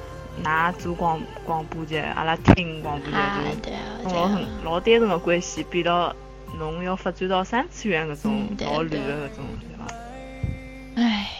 [0.42, 3.08] 拿做广广播节，阿拉听广播
[3.62, 3.72] 节
[4.04, 6.12] 就老很老单纯个关系，变到
[6.58, 9.86] 侬要发展到三次元搿种老乱的搿种，对伐？
[10.96, 11.30] 唉，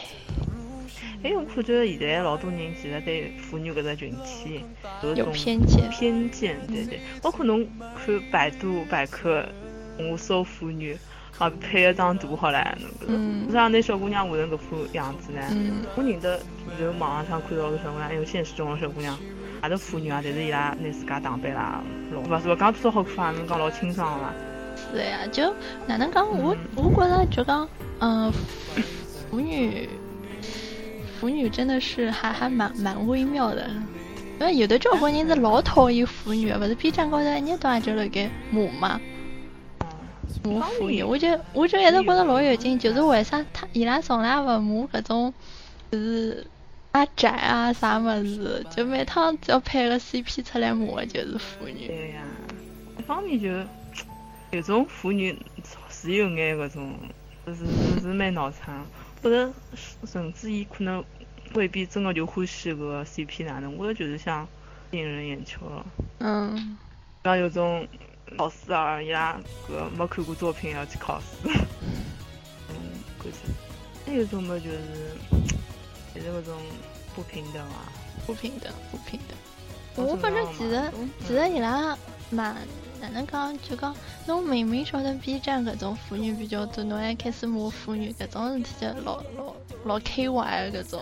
[1.25, 4.63] 哎，我感觉现在老多人其实对妇女搿只群体
[5.17, 7.67] 有偏见，偏见，对对，包括侬
[7.97, 9.45] 看百度百科，
[9.99, 10.97] 我搜妇女。
[11.37, 12.89] 好配一张图好了，侬
[13.49, 13.69] 觉得？
[13.69, 15.41] 那小姑娘画成搿副样子呢？
[15.97, 16.39] 我认得，
[16.79, 19.19] 就网上上看到个小姑娘，还有现实中的小姑娘，
[19.65, 24.33] 也是妇女啊，但是伊拉拿自家打扮啦，老勿是勿讲多少好看啊，侬讲老清爽了。
[24.93, 25.53] 是呀，就
[25.89, 26.25] 哪能讲？
[26.25, 27.69] 我我觉得就讲，
[27.99, 28.33] 嗯，
[29.29, 29.89] 妇女，
[31.21, 33.71] 腐女真的是还还蛮蛮微妙的。
[34.41, 39.01] 因为有的交关人是老讨厌腐女，勿是 B 站高头一日到晚就辣盖骂嘛。
[40.43, 45.33] 骂腐女，我就我就一直觉得老有劲，就是为啥他伊拉从来勿骂搿种，
[45.91, 46.45] 就是
[46.91, 51.87] 阿宅啊啥么子，就每趟只要配个 CP 出来骂就是腐女。
[51.87, 52.23] 对呀，
[52.99, 53.49] 一方面就
[54.51, 55.35] 有种腐女
[55.89, 56.93] 是有眼搿种，
[57.47, 57.65] 就是
[58.01, 58.85] 是蛮脑残，
[59.25, 59.53] 或者
[60.07, 61.03] 甚至伊可能
[61.55, 64.47] 未必真的就欢喜搿个 CP 哪能，我就是想
[64.93, 65.87] 吸引人眼球了。
[66.19, 66.79] 嗯。
[67.25, 67.89] 然后有种。
[68.39, 71.47] 考试啊，伊拉个没看过作品要去考试。
[72.69, 72.75] 嗯，
[73.19, 73.37] 估计
[74.05, 74.81] 还有种么就是，
[76.15, 76.57] 也是那种
[77.15, 77.93] 不平等啊，
[78.27, 80.05] 不平等，不平等。
[80.05, 81.97] 我反正其实其实伊拉
[82.31, 82.57] 蛮
[83.01, 83.95] 哪能讲，就讲
[84.27, 91.01] 侬明明晓得 B 站搿种腐女比较多，侬还开始骂腐女，搿种事体就老老老 K Y 搿种。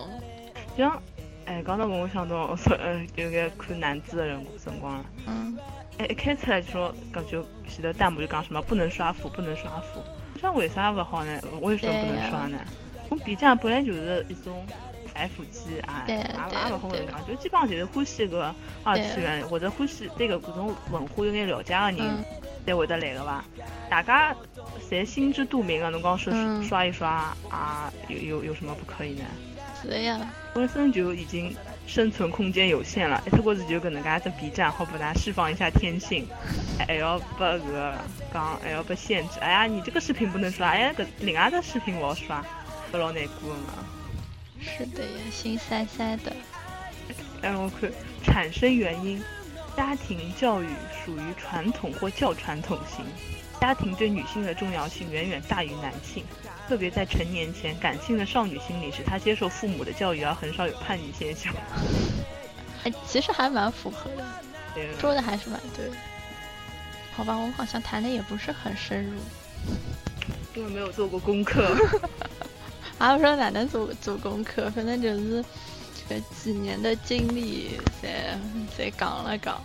[0.77, 1.03] 像
[1.45, 5.05] 哎，刚才我想到我说，嗯，有个看男子的人辰光了。
[5.27, 5.59] 嗯。
[5.99, 10.01] 哎，一开出来就说，感觉写的弹幕就讲什么不能刷腐，不能刷腐。
[10.41, 11.41] 像为啥勿好呢？
[11.61, 12.59] 为什么不能刷呢？
[13.11, 14.65] 我 B 站本来就是一种
[15.15, 22.25] F 级啊，也也不好讲，就基本上就是欢喜个二次元或者欢喜对个各种文化有点了解的人
[22.67, 23.45] 才会得来个吧。
[23.91, 24.35] 大家
[24.91, 26.33] 侪心知肚明的，侬讲说
[26.63, 29.25] 刷一刷啊，有有有什么不可以呢？
[29.83, 30.21] 是呀，
[30.55, 31.55] 本身就已经。
[31.85, 36.27] 生存空间有限了，一透过子就搿能介只 B 站，好把它释放一下天性，
[36.79, 37.95] 还要把个
[38.33, 39.41] 讲，还要被限制。
[39.41, 42.43] 哎呀，你这个视频不能刷，哎呀，搿另外的视频我要刷，
[42.93, 43.85] 不老难过嘛。
[44.63, 46.33] 是的呀，心塞塞的。
[47.43, 47.91] 哎，我看
[48.23, 49.23] 产生原因，
[49.77, 50.69] 家庭教育
[51.05, 53.05] 属于传统或较传统型，
[53.61, 56.25] 家庭对女性的重要性远远大于男性。
[56.69, 61.53] 特别在成年前，感性的少女心理使她接受父母的教育，而很少有叛逆现象。
[62.85, 64.25] 哎，其实还蛮符合的，
[64.99, 65.91] 说的还是蛮对。
[67.15, 69.19] 好吧，我们好像谈的也不是很深入，
[70.55, 71.77] 因为没有做过功课。
[73.03, 75.45] 还不说哪能做做功课，反正就是
[76.09, 78.39] 这几年的经历，再
[78.79, 79.61] 再讲了讲。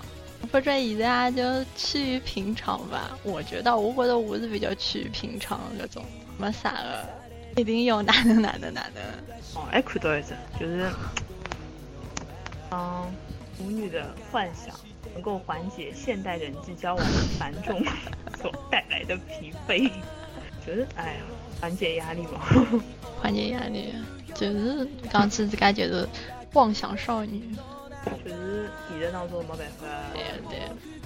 [0.51, 1.43] 反正现在就
[1.75, 3.15] 趋于平常吧。
[3.21, 6.03] 我觉得，我觉得我是比较趋于平常那种，
[6.39, 7.07] 没啥的，
[7.55, 9.03] 一定要哪能哪能哪能。
[9.53, 10.29] 哦，还看到一只，
[10.59, 10.89] 就是，
[12.71, 13.05] 嗯，
[13.59, 14.73] 母女的幻想
[15.13, 17.83] 能够缓解现代人际交往的繁重
[18.41, 19.91] 所带来的疲惫，
[20.65, 21.19] 觉得，哎呀，
[21.59, 22.41] 缓解压力嘛。
[23.21, 23.93] 缓解压力，
[24.35, 26.07] 就是刚自己感觉是
[26.53, 27.55] 妄想少女。
[28.23, 29.85] 就是现实当中没办法。
[30.13, 30.59] 对对，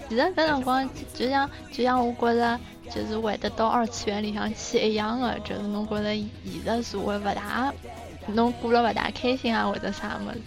[0.07, 2.59] 其实搿辰光就像就像我觉着，
[2.91, 6.29] 就是会得到二次元里向去一样的，就是侬觉着现
[6.63, 7.73] 实社会勿大，
[8.27, 10.39] 侬过了勿大开心啊或者啥么子，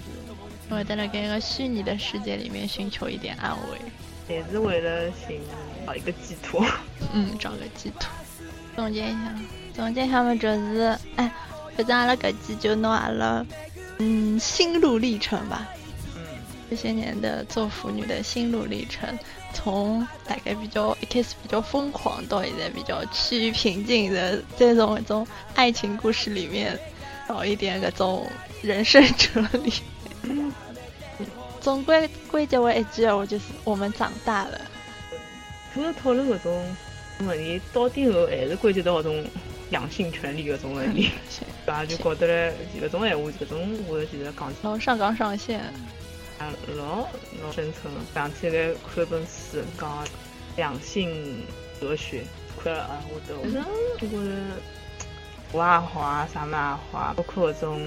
[0.71, 3.79] 会得辣盖个虚拟的世界里面寻求一点安慰。
[4.29, 5.41] 也是为了寻
[5.85, 6.65] 找一个寄托。
[7.13, 8.09] 嗯，找个寄托。
[8.77, 9.35] 总结一下，
[9.75, 11.31] 总结一下嘛，就是，哎，
[11.77, 13.45] 反正阿拉搿期就拿阿拉，
[13.99, 15.69] 嗯，心路历程吧。
[16.71, 19.07] 这些年的做腐女的心路历程，
[19.53, 26.79] 从大概比较一开始比较疯狂，到现在比较趋于平静的这种一种爱情故事里面，
[27.29, 28.27] 找一点搿种
[28.63, 29.73] 人生哲理。
[31.61, 34.61] 总归归结为一句，我就是我们长大了。
[35.73, 36.77] 除了讨论这种
[37.21, 39.25] 问题，到底后还是归结到这种
[39.71, 41.11] 两性权利这种问题，
[41.67, 41.85] 吧？
[41.87, 45.61] 就觉得嘞，这种闲话，搿种我其实讲，老上纲上线。
[46.39, 47.07] 啊，老
[47.43, 50.05] 老深层，想起来看一本书，讲
[50.57, 51.43] 两性
[51.81, 52.25] 哲学，
[52.63, 54.61] 看了啊，我都，我觉得
[55.53, 57.81] 我也好啊，啥么也好啊，包括这种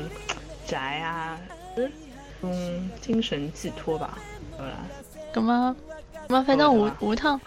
[0.65, 1.37] 宅啊，
[1.75, 1.91] 嗯，
[2.41, 4.17] 种精神寄托吧，
[4.57, 4.77] 对吧？
[5.33, 5.75] 咁么，
[6.29, 7.41] 咁么，反正下下趟，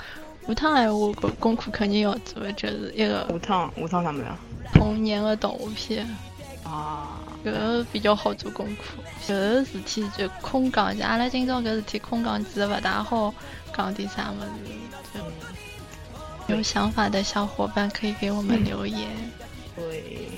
[0.51, 4.37] 下趟哎，我个功课肯定要做，就是一个下趟，下趟啥么呀？
[4.75, 6.07] 童年的动画片。
[6.65, 7.17] 啊。
[7.43, 8.83] 搿个比较好做功课，
[9.27, 13.33] 搿个事体就空讲，就阿拉今朝搿事体空讲，其实勿大好
[13.75, 14.49] 讲点啥物事。
[16.49, 19.09] 有想法的小伙伴可以给我们留言。
[19.75, 20.29] 对，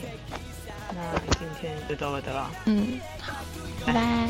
[0.94, 1.02] 那
[1.36, 2.48] 今天就到这了。
[2.66, 3.32] 嗯，好，
[3.84, 4.28] 拜拜。